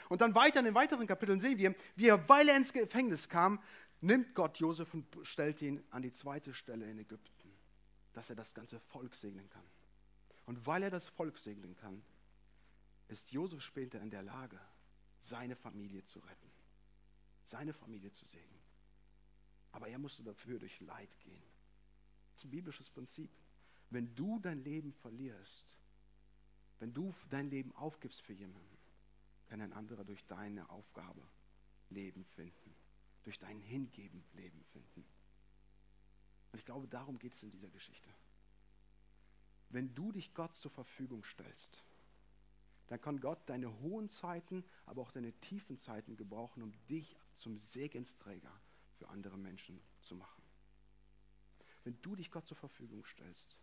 Und 0.08 0.22
dann 0.22 0.36
weiter 0.36 0.60
in 0.60 0.66
den 0.66 0.76
weiteren 0.76 1.08
Kapiteln 1.08 1.40
sehen 1.40 1.58
wir, 1.58 1.76
wie 1.96 2.08
er, 2.08 2.30
weil 2.30 2.48
er 2.48 2.58
ins 2.58 2.72
Gefängnis 2.72 3.28
kam, 3.28 3.60
nimmt 4.02 4.36
Gott 4.36 4.58
Josef 4.58 4.94
und 4.94 5.06
stellt 5.24 5.62
ihn 5.62 5.84
an 5.90 6.02
die 6.02 6.12
zweite 6.12 6.54
Stelle 6.54 6.90
in 6.90 7.00
Ägypten, 7.00 7.41
dass 8.14 8.30
er 8.30 8.36
das 8.36 8.54
ganze 8.54 8.80
Volk 8.80 9.16
segnen 9.16 9.50
kann. 9.50 9.66
Und 10.46 10.66
weil 10.66 10.84
er 10.84 10.90
das 10.90 11.08
Volk 11.10 11.38
segnen 11.38 11.76
kann, 11.76 12.04
ist 13.08 13.32
Josef 13.32 13.62
später 13.62 14.00
in 14.02 14.10
der 14.10 14.24
Lage, 14.24 14.60
seine 15.20 15.56
Familie 15.56 16.06
zu 16.06 16.20
retten, 16.20 16.52
seine 17.44 17.74
Familie 17.74 18.12
zu 18.12 18.26
segnen. 18.26 18.62
Aber 19.72 19.88
er 19.88 20.00
musste 20.00 20.24
dafür 20.24 20.60
durch 20.60 20.80
Leid 20.82 21.10
gehen. 21.20 21.44
Das 22.34 22.40
ist 22.40 22.46
ein 22.46 22.52
biblisches 22.52 22.90
Prinzip. 22.90 23.30
Wenn 23.90 24.14
du 24.16 24.40
dein 24.40 24.64
Leben 24.64 24.94
verlierst, 24.94 25.76
wenn 26.80 26.94
du 26.94 27.14
dein 27.30 27.50
Leben 27.50 27.74
aufgibst 27.76 28.22
für 28.22 28.34
jemanden, 28.34 28.78
kann 29.48 29.62
ein 29.62 29.74
anderer 29.74 30.04
durch 30.04 30.26
deine 30.28 30.70
Aufgabe 30.70 31.22
Leben 31.90 32.26
finden, 32.26 32.74
durch 33.24 33.38
dein 33.38 33.60
Hingeben 33.62 34.24
Leben 34.34 34.64
finden. 34.72 35.06
Und 36.52 36.60
ich 36.60 36.66
glaube, 36.66 36.88
darum 36.88 37.18
geht 37.20 37.34
es 37.34 37.44
in 37.44 37.52
dieser 37.52 37.70
Geschichte. 37.70 38.10
Wenn 39.70 39.94
du 39.96 40.12
dich 40.12 40.34
Gott 40.34 40.56
zur 40.58 40.72
Verfügung 40.72 41.24
stellst, 41.24 41.84
dann 42.88 43.00
kann 43.00 43.22
Gott 43.22 43.40
deine 43.46 43.80
hohen 43.80 44.10
Zeiten, 44.10 44.66
aber 44.86 45.02
auch 45.02 45.12
deine 45.12 45.32
tiefen 45.40 45.80
Zeiten 45.80 46.18
gebrauchen, 46.18 46.62
um 46.62 46.74
dich 46.90 47.16
zum 47.38 47.58
Segensträger 47.58 48.52
für 48.98 49.08
andere 49.08 49.38
Menschen 49.38 49.82
zu 50.02 50.16
machen. 50.16 50.44
Wenn 51.86 52.00
du 52.02 52.16
dich 52.16 52.32
Gott 52.32 52.46
zur 52.46 52.58
Verfügung 52.58 53.06
stellst, 53.06 53.58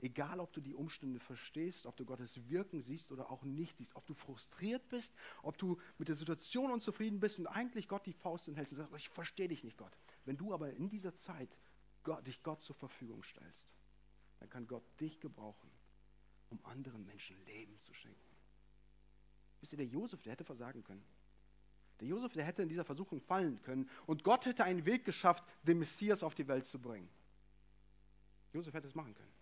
Egal, 0.00 0.40
ob 0.40 0.52
du 0.52 0.60
die 0.60 0.74
Umstände 0.74 1.18
verstehst, 1.18 1.86
ob 1.86 1.96
du 1.96 2.04
Gottes 2.04 2.48
Wirken 2.50 2.82
siehst 2.82 3.10
oder 3.10 3.30
auch 3.30 3.42
nicht 3.42 3.76
siehst, 3.76 3.94
ob 3.94 4.06
du 4.06 4.12
frustriert 4.12 4.86
bist, 4.88 5.14
ob 5.42 5.56
du 5.56 5.80
mit 5.96 6.08
der 6.08 6.16
Situation 6.16 6.70
unzufrieden 6.70 7.20
bist 7.20 7.38
und 7.38 7.46
eigentlich 7.46 7.88
Gott 7.88 8.04
die 8.04 8.12
Faust 8.12 8.48
in 8.48 8.58
und 8.58 8.68
sagst, 8.68 8.92
ich 8.96 9.08
verstehe 9.08 9.48
dich 9.48 9.64
nicht, 9.64 9.78
Gott. 9.78 9.96
Wenn 10.24 10.36
du 10.36 10.52
aber 10.52 10.72
in 10.74 10.90
dieser 10.90 11.14
Zeit 11.14 11.56
Gott, 12.04 12.26
dich 12.26 12.42
Gott 12.42 12.62
zur 12.62 12.76
Verfügung 12.76 13.22
stellst, 13.24 13.74
dann 14.38 14.48
kann 14.48 14.66
Gott 14.66 14.84
dich 15.00 15.20
gebrauchen, 15.20 15.70
um 16.50 16.64
anderen 16.64 17.04
Menschen 17.04 17.42
Leben 17.46 17.80
zu 17.80 17.92
schenken. 17.94 18.36
Wisst 19.60 19.72
ihr, 19.72 19.78
der 19.78 19.86
Josef, 19.86 20.22
der 20.22 20.32
hätte 20.32 20.44
versagen 20.44 20.84
können. 20.84 21.04
Der 22.00 22.08
Josef, 22.08 22.32
der 22.32 22.44
hätte 22.44 22.62
in 22.62 22.68
dieser 22.68 22.84
Versuchung 22.84 23.20
fallen 23.20 23.60
können 23.62 23.88
und 24.06 24.24
Gott 24.24 24.46
hätte 24.46 24.64
einen 24.64 24.84
Weg 24.84 25.04
geschafft, 25.04 25.44
den 25.62 25.78
Messias 25.78 26.22
auf 26.22 26.34
die 26.34 26.46
Welt 26.48 26.66
zu 26.66 26.78
bringen. 26.78 27.08
Josef 28.52 28.74
hätte 28.74 28.88
es 28.88 28.94
machen 28.94 29.14
können. 29.14 29.32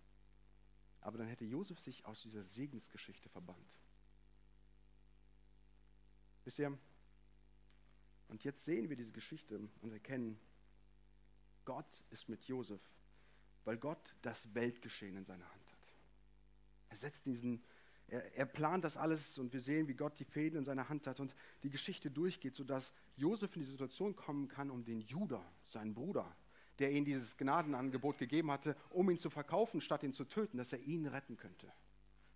Aber 1.01 1.17
dann 1.17 1.27
hätte 1.27 1.45
Josef 1.45 1.79
sich 1.79 2.05
aus 2.05 2.21
dieser 2.21 2.43
Segensgeschichte 2.43 3.27
verbannt. 3.27 3.79
Wisst 6.45 6.59
ihr? 6.59 6.77
Und 8.29 8.43
jetzt 8.43 8.63
sehen 8.63 8.89
wir 8.89 8.95
diese 8.95 9.11
Geschichte 9.11 9.59
und 9.81 9.91
erkennen, 9.91 10.39
Gott 11.65 12.03
ist 12.09 12.29
mit 12.29 12.43
Josef, 12.45 12.81
weil 13.65 13.77
Gott 13.77 14.15
das 14.21 14.53
Weltgeschehen 14.53 15.17
in 15.17 15.25
seiner 15.25 15.49
Hand 15.49 15.71
hat. 15.71 15.93
Er 16.89 16.97
setzt 16.97 17.25
diesen, 17.25 17.63
er, 18.07 18.35
er, 18.35 18.45
plant 18.45 18.83
das 18.83 18.97
alles 18.97 19.37
und 19.37 19.53
wir 19.53 19.61
sehen, 19.61 19.87
wie 19.87 19.93
Gott 19.93 20.19
die 20.19 20.25
Fäden 20.25 20.59
in 20.59 20.65
seiner 20.65 20.89
Hand 20.89 21.07
hat 21.07 21.19
und 21.19 21.35
die 21.63 21.69
Geschichte 21.69 22.11
durchgeht, 22.11 22.55
sodass 22.55 22.93
Josef 23.15 23.55
in 23.55 23.63
die 23.63 23.69
Situation 23.69 24.15
kommen 24.15 24.47
kann, 24.47 24.69
um 24.69 24.83
den 24.83 25.01
Judah, 25.01 25.43
seinen 25.65 25.93
Bruder, 25.93 26.35
der 26.79 26.91
ihm 26.91 27.05
dieses 27.05 27.37
Gnadenangebot 27.37 28.17
gegeben 28.17 28.51
hatte, 28.51 28.75
um 28.89 29.09
ihn 29.09 29.17
zu 29.17 29.29
verkaufen, 29.29 29.81
statt 29.81 30.03
ihn 30.03 30.13
zu 30.13 30.25
töten, 30.25 30.57
dass 30.57 30.73
er 30.73 30.79
ihn 30.79 31.05
retten 31.07 31.37
könnte. 31.37 31.71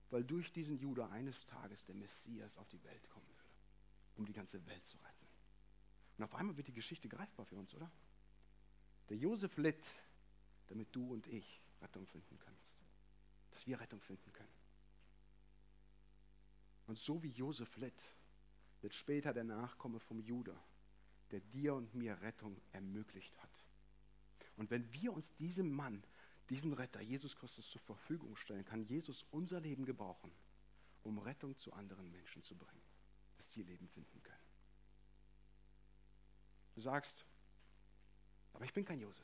Weil 0.09 0.23
durch 0.23 0.53
diesen 0.53 0.77
Judah 0.77 1.09
eines 1.09 1.45
Tages 1.47 1.83
der 1.85 1.95
Messias 1.95 2.57
auf 2.57 2.67
die 2.69 2.81
Welt 2.83 3.09
kommen 3.09 3.27
würde, 3.27 3.49
um 4.15 4.25
die 4.25 4.33
ganze 4.33 4.65
Welt 4.65 4.85
zu 4.85 4.97
retten. 4.97 5.27
Und 6.17 6.23
auf 6.23 6.35
einmal 6.35 6.57
wird 6.57 6.67
die 6.67 6.73
Geschichte 6.73 7.07
greifbar 7.07 7.45
für 7.45 7.55
uns, 7.55 7.73
oder? 7.75 7.91
Der 9.09 9.17
Josef 9.17 9.57
litt, 9.57 9.83
damit 10.67 10.95
du 10.95 11.13
und 11.13 11.27
ich 11.27 11.61
Rettung 11.81 12.05
finden 12.07 12.37
kannst. 12.39 12.69
Dass 13.51 13.65
wir 13.65 13.79
Rettung 13.79 14.01
finden 14.01 14.31
können. 14.33 14.53
Und 16.87 16.97
so 16.97 17.21
wie 17.21 17.29
Josef 17.29 17.75
litt, 17.77 18.01
wird 18.81 18.93
später 18.93 19.33
der 19.33 19.43
Nachkomme 19.43 19.99
vom 19.99 20.19
Judah, 20.19 20.61
der 21.31 21.41
dir 21.41 21.73
und 21.73 21.93
mir 21.93 22.21
Rettung 22.21 22.59
ermöglicht 22.71 23.37
hat. 23.41 23.49
Und 24.55 24.71
wenn 24.71 24.91
wir 24.93 25.13
uns 25.13 25.35
diesem 25.35 25.71
Mann, 25.71 26.03
diesem 26.49 26.73
Retter, 26.73 27.01
Jesus 27.01 27.35
Christus 27.35 27.69
zur 27.69 27.81
Verfügung 27.81 28.35
stellen, 28.37 28.65
kann 28.65 28.83
Jesus 28.83 29.23
unser 29.31 29.59
Leben 29.59 29.85
gebrauchen, 29.85 30.31
um 31.03 31.19
Rettung 31.19 31.57
zu 31.57 31.73
anderen 31.73 32.09
Menschen 32.11 32.41
zu 32.43 32.55
bringen, 32.55 32.81
dass 33.35 33.51
sie 33.51 33.63
Leben 33.63 33.87
finden 33.89 34.23
können. 34.23 34.37
Du 36.75 36.81
sagst, 36.81 37.25
aber 38.57 38.65
ich 38.65 38.73
bin 38.73 38.85
kein 38.85 38.99
Josef. 38.99 39.23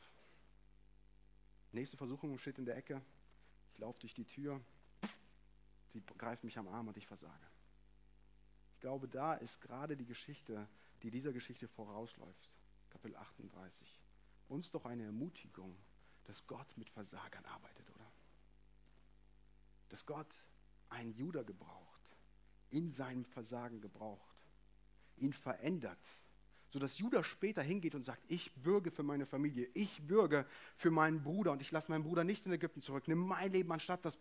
Nächste 1.72 1.98
Versuchung 1.98 2.38
steht 2.38 2.60
in 2.60 2.66
der 2.66 2.78
Ecke. 2.78 3.02
Ich 3.74 3.80
laufe 3.80 4.00
durch 4.00 4.14
die 4.14 4.26
Tür. 4.26 4.62
Sie 5.92 6.04
greift 6.20 6.44
mich 6.44 6.60
am 6.60 6.68
Arm 6.68 6.88
und 6.88 6.98
ich 6.98 7.08
versage. 7.08 7.48
Ich 8.76 8.80
glaube, 8.80 9.08
da 9.08 9.34
ist 9.34 9.60
gerade 9.60 9.98
die 9.98 10.06
Geschichte, 10.06 10.68
die 11.02 11.10
dieser 11.10 11.34
Geschichte 11.34 11.68
vorausläuft. 11.68 12.52
Kapitel 12.92 13.16
38 13.16 14.04
uns 14.50 14.70
doch 14.70 14.86
eine 14.86 15.06
Ermutigung, 15.06 15.76
dass 16.26 16.46
Gott 16.46 16.78
mit 16.78 16.92
Versagern 16.92 17.44
arbeitet, 17.46 17.90
oder? 17.90 18.12
Dass 19.90 20.06
Gott 20.06 20.32
einen 20.90 21.12
Judah 21.16 21.44
gebraucht, 21.44 22.02
in 22.70 22.92
seinem 22.92 23.26
Versagen 23.26 23.82
gebraucht, 23.82 24.38
ihn 25.18 25.34
verändert, 25.34 26.06
sodass 26.74 26.98
Judah 26.98 27.24
später 27.24 27.62
hingeht 27.62 27.94
und 27.94 28.04
sagt, 28.04 28.24
ich 28.28 28.52
bürge 28.56 28.90
für 28.90 29.04
meine 29.04 29.28
Familie, 29.28 29.70
ich 29.76 30.02
bürge 30.08 30.44
für 30.76 30.90
meinen 30.90 31.22
Bruder 31.22 31.52
und 31.52 31.62
ich 31.62 31.72
lasse 31.72 31.92
meinen 31.92 32.04
Bruder 32.04 32.24
nicht 32.24 32.48
in 32.48 32.52
Ägypten 32.52 32.82
zurück, 32.82 33.08
nimm 33.08 33.20
mein 33.20 33.52
Leben 33.52 33.72
anstatt 33.72 34.04
das, 34.04 34.18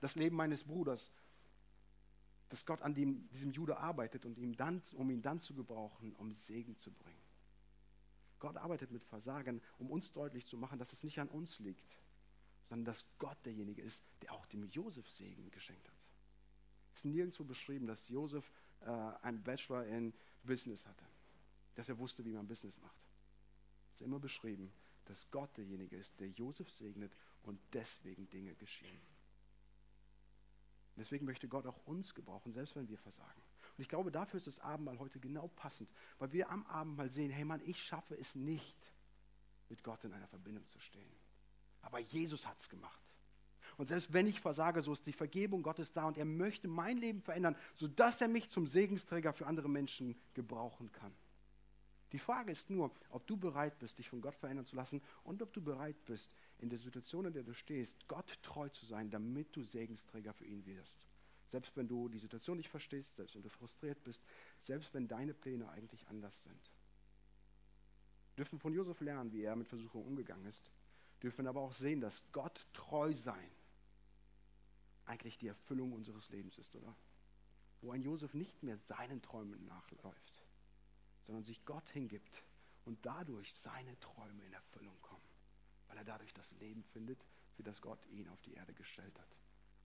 das 0.00 0.14
Leben 0.14 0.34
meines 0.34 0.64
Bruders. 0.64 1.12
Dass 2.48 2.64
Gott 2.64 2.80
an 2.80 2.94
dem, 2.94 3.28
diesem 3.28 3.50
Judah 3.50 3.76
arbeitet 3.76 4.24
und 4.24 4.38
ihm 4.38 4.56
dann, 4.56 4.80
um 4.94 5.10
ihn 5.10 5.20
dann 5.20 5.40
zu 5.40 5.52
gebrauchen, 5.52 6.14
um 6.16 6.32
Segen 6.32 6.78
zu 6.78 6.90
bringen. 6.90 7.20
Gott 8.38 8.56
arbeitet 8.56 8.90
mit 8.90 9.04
Versagen, 9.04 9.60
um 9.78 9.90
uns 9.90 10.10
deutlich 10.12 10.46
zu 10.46 10.56
machen, 10.56 10.78
dass 10.78 10.94
es 10.94 11.02
nicht 11.02 11.18
an 11.18 11.28
uns 11.28 11.58
liegt, 11.58 11.98
sondern 12.70 12.86
dass 12.86 13.04
Gott 13.18 13.36
derjenige 13.44 13.82
ist, 13.82 14.02
der 14.22 14.32
auch 14.32 14.46
dem 14.46 14.64
Josef 14.70 15.06
Segen 15.10 15.50
geschenkt 15.50 15.86
hat. 15.86 15.96
Es 16.92 17.00
ist 17.00 17.04
nirgendwo 17.04 17.44
beschrieben, 17.44 17.86
dass 17.86 18.08
Josef 18.08 18.50
äh, 18.80 18.86
einen 19.20 19.42
Bachelor 19.42 19.84
in 19.84 20.14
Business 20.42 20.86
hatte 20.86 21.11
dass 21.74 21.88
er 21.88 21.98
wusste, 21.98 22.24
wie 22.24 22.32
man 22.32 22.46
Business 22.46 22.78
macht. 22.80 23.00
Es 23.88 24.00
ist 24.00 24.06
immer 24.06 24.18
beschrieben, 24.18 24.72
dass 25.06 25.30
Gott 25.30 25.56
derjenige 25.56 25.96
ist, 25.96 26.18
der 26.20 26.28
Josef 26.28 26.70
segnet 26.70 27.12
und 27.42 27.60
deswegen 27.72 28.28
Dinge 28.30 28.54
geschehen. 28.54 29.02
Deswegen 30.96 31.24
möchte 31.24 31.48
Gott 31.48 31.66
auch 31.66 31.86
uns 31.86 32.14
gebrauchen, 32.14 32.52
selbst 32.52 32.76
wenn 32.76 32.88
wir 32.88 32.98
versagen. 32.98 33.42
Und 33.76 33.82
ich 33.82 33.88
glaube, 33.88 34.12
dafür 34.12 34.38
ist 34.38 34.46
das 34.46 34.60
Abendmahl 34.60 34.98
heute 34.98 35.18
genau 35.18 35.48
passend, 35.48 35.90
weil 36.18 36.32
wir 36.32 36.50
am 36.50 36.66
Abendmahl 36.66 37.08
sehen, 37.08 37.30
hey 37.30 37.44
Mann, 37.44 37.62
ich 37.64 37.82
schaffe 37.82 38.14
es 38.18 38.34
nicht, 38.34 38.76
mit 39.70 39.82
Gott 39.82 40.04
in 40.04 40.12
einer 40.12 40.28
Verbindung 40.28 40.66
zu 40.68 40.78
stehen. 40.80 41.16
Aber 41.80 41.98
Jesus 41.98 42.46
hat 42.46 42.60
es 42.60 42.68
gemacht. 42.68 43.00
Und 43.78 43.88
selbst 43.88 44.12
wenn 44.12 44.26
ich 44.26 44.40
versage, 44.40 44.82
so 44.82 44.92
ist 44.92 45.06
die 45.06 45.14
Vergebung 45.14 45.62
Gottes 45.62 45.92
da 45.92 46.04
und 46.04 46.18
er 46.18 46.26
möchte 46.26 46.68
mein 46.68 46.98
Leben 46.98 47.22
verändern, 47.22 47.56
sodass 47.74 48.20
er 48.20 48.28
mich 48.28 48.50
zum 48.50 48.66
Segensträger 48.66 49.32
für 49.32 49.46
andere 49.46 49.68
Menschen 49.70 50.20
gebrauchen 50.34 50.92
kann. 50.92 51.14
Die 52.12 52.18
Frage 52.18 52.52
ist 52.52 52.68
nur, 52.68 52.90
ob 53.08 53.26
du 53.26 53.38
bereit 53.38 53.78
bist, 53.78 53.98
dich 53.98 54.08
von 54.08 54.20
Gott 54.20 54.36
verändern 54.36 54.66
zu 54.66 54.76
lassen 54.76 55.00
und 55.24 55.42
ob 55.42 55.52
du 55.52 55.62
bereit 55.62 55.96
bist, 56.04 56.36
in 56.58 56.68
der 56.68 56.78
Situation, 56.78 57.24
in 57.24 57.32
der 57.32 57.42
du 57.42 57.54
stehst, 57.54 58.06
Gott 58.06 58.38
treu 58.42 58.68
zu 58.68 58.84
sein, 58.84 59.10
damit 59.10 59.56
du 59.56 59.64
Segensträger 59.64 60.34
für 60.34 60.44
ihn 60.44 60.64
wirst. 60.66 61.08
Selbst 61.48 61.76
wenn 61.76 61.88
du 61.88 62.08
die 62.08 62.18
Situation 62.18 62.58
nicht 62.58 62.68
verstehst, 62.68 63.16
selbst 63.16 63.34
wenn 63.34 63.42
du 63.42 63.48
frustriert 63.48 64.02
bist, 64.04 64.22
selbst 64.60 64.92
wenn 64.94 65.08
deine 65.08 65.34
Pläne 65.34 65.68
eigentlich 65.70 66.06
anders 66.08 66.40
sind. 66.44 66.70
Wir 68.34 68.44
dürfen 68.44 68.58
von 68.58 68.72
Josef 68.72 69.00
lernen, 69.00 69.32
wie 69.32 69.42
er 69.42 69.56
mit 69.56 69.68
Versuchungen 69.68 70.06
umgegangen 70.06 70.46
ist, 70.46 70.70
dürfen 71.22 71.46
aber 71.46 71.60
auch 71.60 71.74
sehen, 71.74 72.00
dass 72.00 72.22
Gott 72.32 72.66
treu 72.72 73.14
sein 73.14 73.50
eigentlich 75.06 75.38
die 75.38 75.48
Erfüllung 75.48 75.92
unseres 75.92 76.28
Lebens 76.30 76.58
ist, 76.58 76.74
oder? 76.76 76.94
Wo 77.80 77.90
ein 77.92 78.02
Josef 78.02 78.34
nicht 78.34 78.62
mehr 78.62 78.78
seinen 78.78 79.20
Träumen 79.20 79.64
nachläuft, 79.66 80.41
sondern 81.26 81.44
sich 81.44 81.64
Gott 81.64 81.88
hingibt 81.90 82.42
und 82.84 83.04
dadurch 83.04 83.54
seine 83.54 83.98
Träume 84.00 84.44
in 84.44 84.52
Erfüllung 84.52 85.00
kommen, 85.02 85.28
weil 85.88 85.98
er 85.98 86.04
dadurch 86.04 86.32
das 86.34 86.50
Leben 86.52 86.82
findet, 86.92 87.24
für 87.56 87.62
das 87.62 87.80
Gott 87.80 88.04
ihn 88.06 88.28
auf 88.28 88.40
die 88.42 88.54
Erde 88.54 88.72
gestellt 88.74 89.18
hat. 89.18 89.28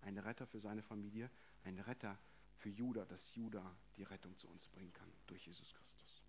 Ein 0.01 0.17
Retter 0.17 0.47
für 0.47 0.59
seine 0.59 0.83
Familie, 0.83 1.29
ein 1.63 1.79
Retter 1.79 2.17
für 2.57 2.69
Judah, 2.69 3.05
dass 3.05 3.35
Judah 3.35 3.75
die 3.97 4.03
Rettung 4.03 4.37
zu 4.37 4.47
uns 4.47 4.67
bringen 4.69 4.93
kann 4.93 5.11
durch 5.27 5.45
Jesus 5.45 5.73
Christus. 5.73 6.21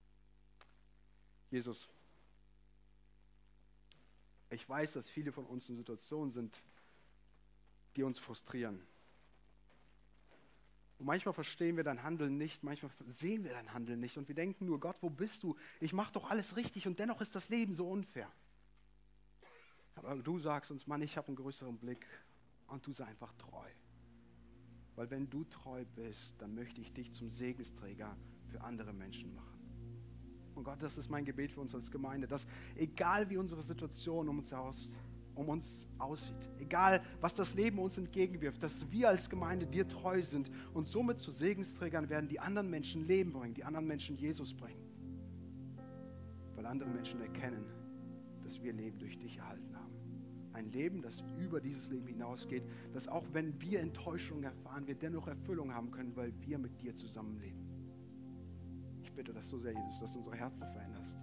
Jesus, 1.51 1.88
ich 4.51 4.68
weiß, 4.68 4.92
dass 4.92 5.09
viele 5.11 5.33
von 5.33 5.47
uns 5.47 5.68
in 5.68 5.77
Situationen 5.77 6.33
sind, 6.33 6.57
die 7.97 8.03
uns 8.03 8.18
frustrieren, 8.18 8.87
und 10.98 11.06
manchmal 11.06 11.32
verstehen 11.32 11.76
wir 11.76 11.84
dein 11.84 12.02
Handeln 12.02 12.37
nicht, 12.38 12.64
manchmal 12.64 12.90
sehen 13.06 13.44
wir 13.44 13.52
dein 13.52 13.72
Handeln 13.72 14.00
nicht 14.00 14.18
und 14.18 14.26
wir 14.26 14.34
denken 14.34 14.66
nur, 14.66 14.80
Gott, 14.80 14.96
wo 15.00 15.11
bist 15.11 15.42
du? 15.42 15.56
Ich 15.80 15.92
mache 15.92 16.12
doch 16.12 16.28
alles 16.28 16.56
richtig 16.56 16.87
und 16.87 16.98
dennoch 16.98 17.20
ist 17.20 17.34
das 17.34 17.48
Leben 17.48 17.74
so 17.74 17.88
unfair. 17.88 18.30
Aber 19.94 20.16
du 20.16 20.38
sagst 20.38 20.70
uns, 20.70 20.87
Mann, 20.87 21.02
ich 21.02 21.16
habe 21.16 21.28
einen 21.28 21.37
größeren 21.37 21.78
Blick 21.78 22.06
und 22.68 22.87
du 22.87 22.92
sei 22.92 23.04
einfach 23.04 23.32
treu. 23.34 23.68
Weil 24.96 25.11
wenn 25.11 25.30
du 25.30 25.44
treu 25.44 25.84
bist, 25.94 26.34
dann 26.38 26.54
möchte 26.54 26.80
ich 26.80 26.92
dich 26.92 27.12
zum 27.14 27.30
Segensträger 27.30 28.16
für 28.50 28.61
andere 28.62 28.92
Menschen 28.92 29.34
machen. 29.34 29.58
Und 30.56 30.64
Gott, 30.64 30.82
das 30.82 30.98
ist 30.98 31.08
mein 31.08 31.24
Gebet 31.24 31.52
für 31.52 31.61
uns 31.61 31.72
als 31.72 31.88
Gemeinde, 31.88 32.26
dass 32.26 32.44
egal 32.74 33.30
wie 33.30 33.37
unsere 33.37 33.62
Situation 33.62 34.28
um 34.28 34.38
uns 34.38 34.50
herum 34.50 34.74
um 35.38 35.48
uns 35.48 35.87
aussieht. 35.98 36.51
Egal, 36.59 37.01
was 37.20 37.35
das 37.35 37.55
Leben 37.55 37.79
uns 37.79 37.96
entgegenwirft, 37.96 38.62
dass 38.62 38.90
wir 38.90 39.09
als 39.09 39.31
Gemeinde 39.31 39.66
dir 39.66 39.87
treu 39.87 40.20
sind 40.22 40.51
und 40.74 40.88
somit 40.88 41.20
zu 41.20 41.31
Segensträgern 41.31 42.09
werden, 42.09 42.29
die 42.29 42.40
anderen 42.40 42.68
Menschen 42.68 43.07
Leben 43.07 43.33
bringen, 43.33 43.55
die 43.55 43.64
anderen 43.64 43.87
Menschen 43.87 44.16
Jesus 44.16 44.53
bringen. 44.53 44.83
Weil 46.57 46.66
andere 46.66 46.90
Menschen 46.90 47.20
erkennen, 47.20 47.64
dass 48.42 48.61
wir 48.62 48.72
Leben 48.72 48.98
durch 48.98 49.16
dich 49.16 49.38
erhalten 49.38 49.77
haben. 49.77 49.94
Ein 50.53 50.72
Leben, 50.72 51.03
das 51.03 51.22
über 51.38 51.61
dieses 51.61 51.88
Leben 51.88 52.09
hinausgeht, 52.09 52.64
dass 52.92 53.07
auch 53.07 53.24
wenn 53.33 53.61
wir 53.61 53.79
Enttäuschung 53.79 54.42
erfahren, 54.42 54.88
wir 54.88 54.96
dennoch 54.96 55.29
Erfüllung 55.29 55.72
haben 55.72 55.92
können, 55.92 56.16
weil 56.16 56.33
wir 56.40 56.59
mit 56.59 56.81
dir 56.81 56.96
zusammenleben. 56.96 57.61
Ich 59.03 59.12
bitte 59.12 59.33
das 59.33 59.48
so 59.48 59.57
sehr, 59.57 59.72
Jesus, 59.72 60.01
dass 60.01 60.12
du 60.12 60.18
unsere 60.18 60.37
Herzen 60.37 60.66
veränderst, 60.72 61.14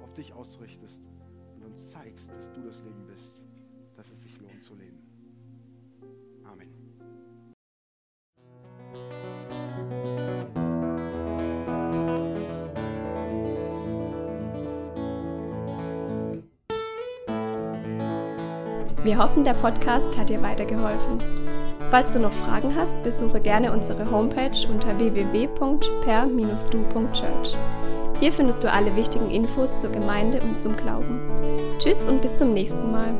auf 0.00 0.14
dich 0.14 0.32
ausrichtest 0.32 1.00
und 1.56 1.64
uns 1.64 1.90
zeigst, 1.90 2.30
dass 2.30 2.52
du 2.52 2.62
das 2.62 2.80
Leben 2.82 3.04
bist 3.06 3.42
dass 3.96 4.10
es 4.10 4.22
sich 4.22 4.38
lohnt 4.40 4.62
zu 4.62 4.74
leben. 4.74 4.98
Amen. 6.44 6.68
Wir 19.02 19.18
hoffen, 19.18 19.44
der 19.44 19.54
Podcast 19.54 20.16
hat 20.18 20.28
dir 20.28 20.42
weitergeholfen. 20.42 21.18
Falls 21.90 22.12
du 22.12 22.18
noch 22.18 22.32
Fragen 22.32 22.74
hast, 22.74 23.02
besuche 23.02 23.40
gerne 23.40 23.72
unsere 23.72 24.10
Homepage 24.10 24.68
unter 24.68 24.98
www.per-du.church. 24.98 27.56
Hier 28.18 28.32
findest 28.32 28.64
du 28.64 28.72
alle 28.72 28.96
wichtigen 28.96 29.30
Infos 29.30 29.78
zur 29.78 29.90
Gemeinde 29.90 30.40
und 30.40 30.60
zum 30.60 30.76
Glauben. 30.76 31.20
Tschüss 31.78 32.08
und 32.08 32.20
bis 32.22 32.36
zum 32.36 32.54
nächsten 32.54 32.90
Mal. 32.90 33.14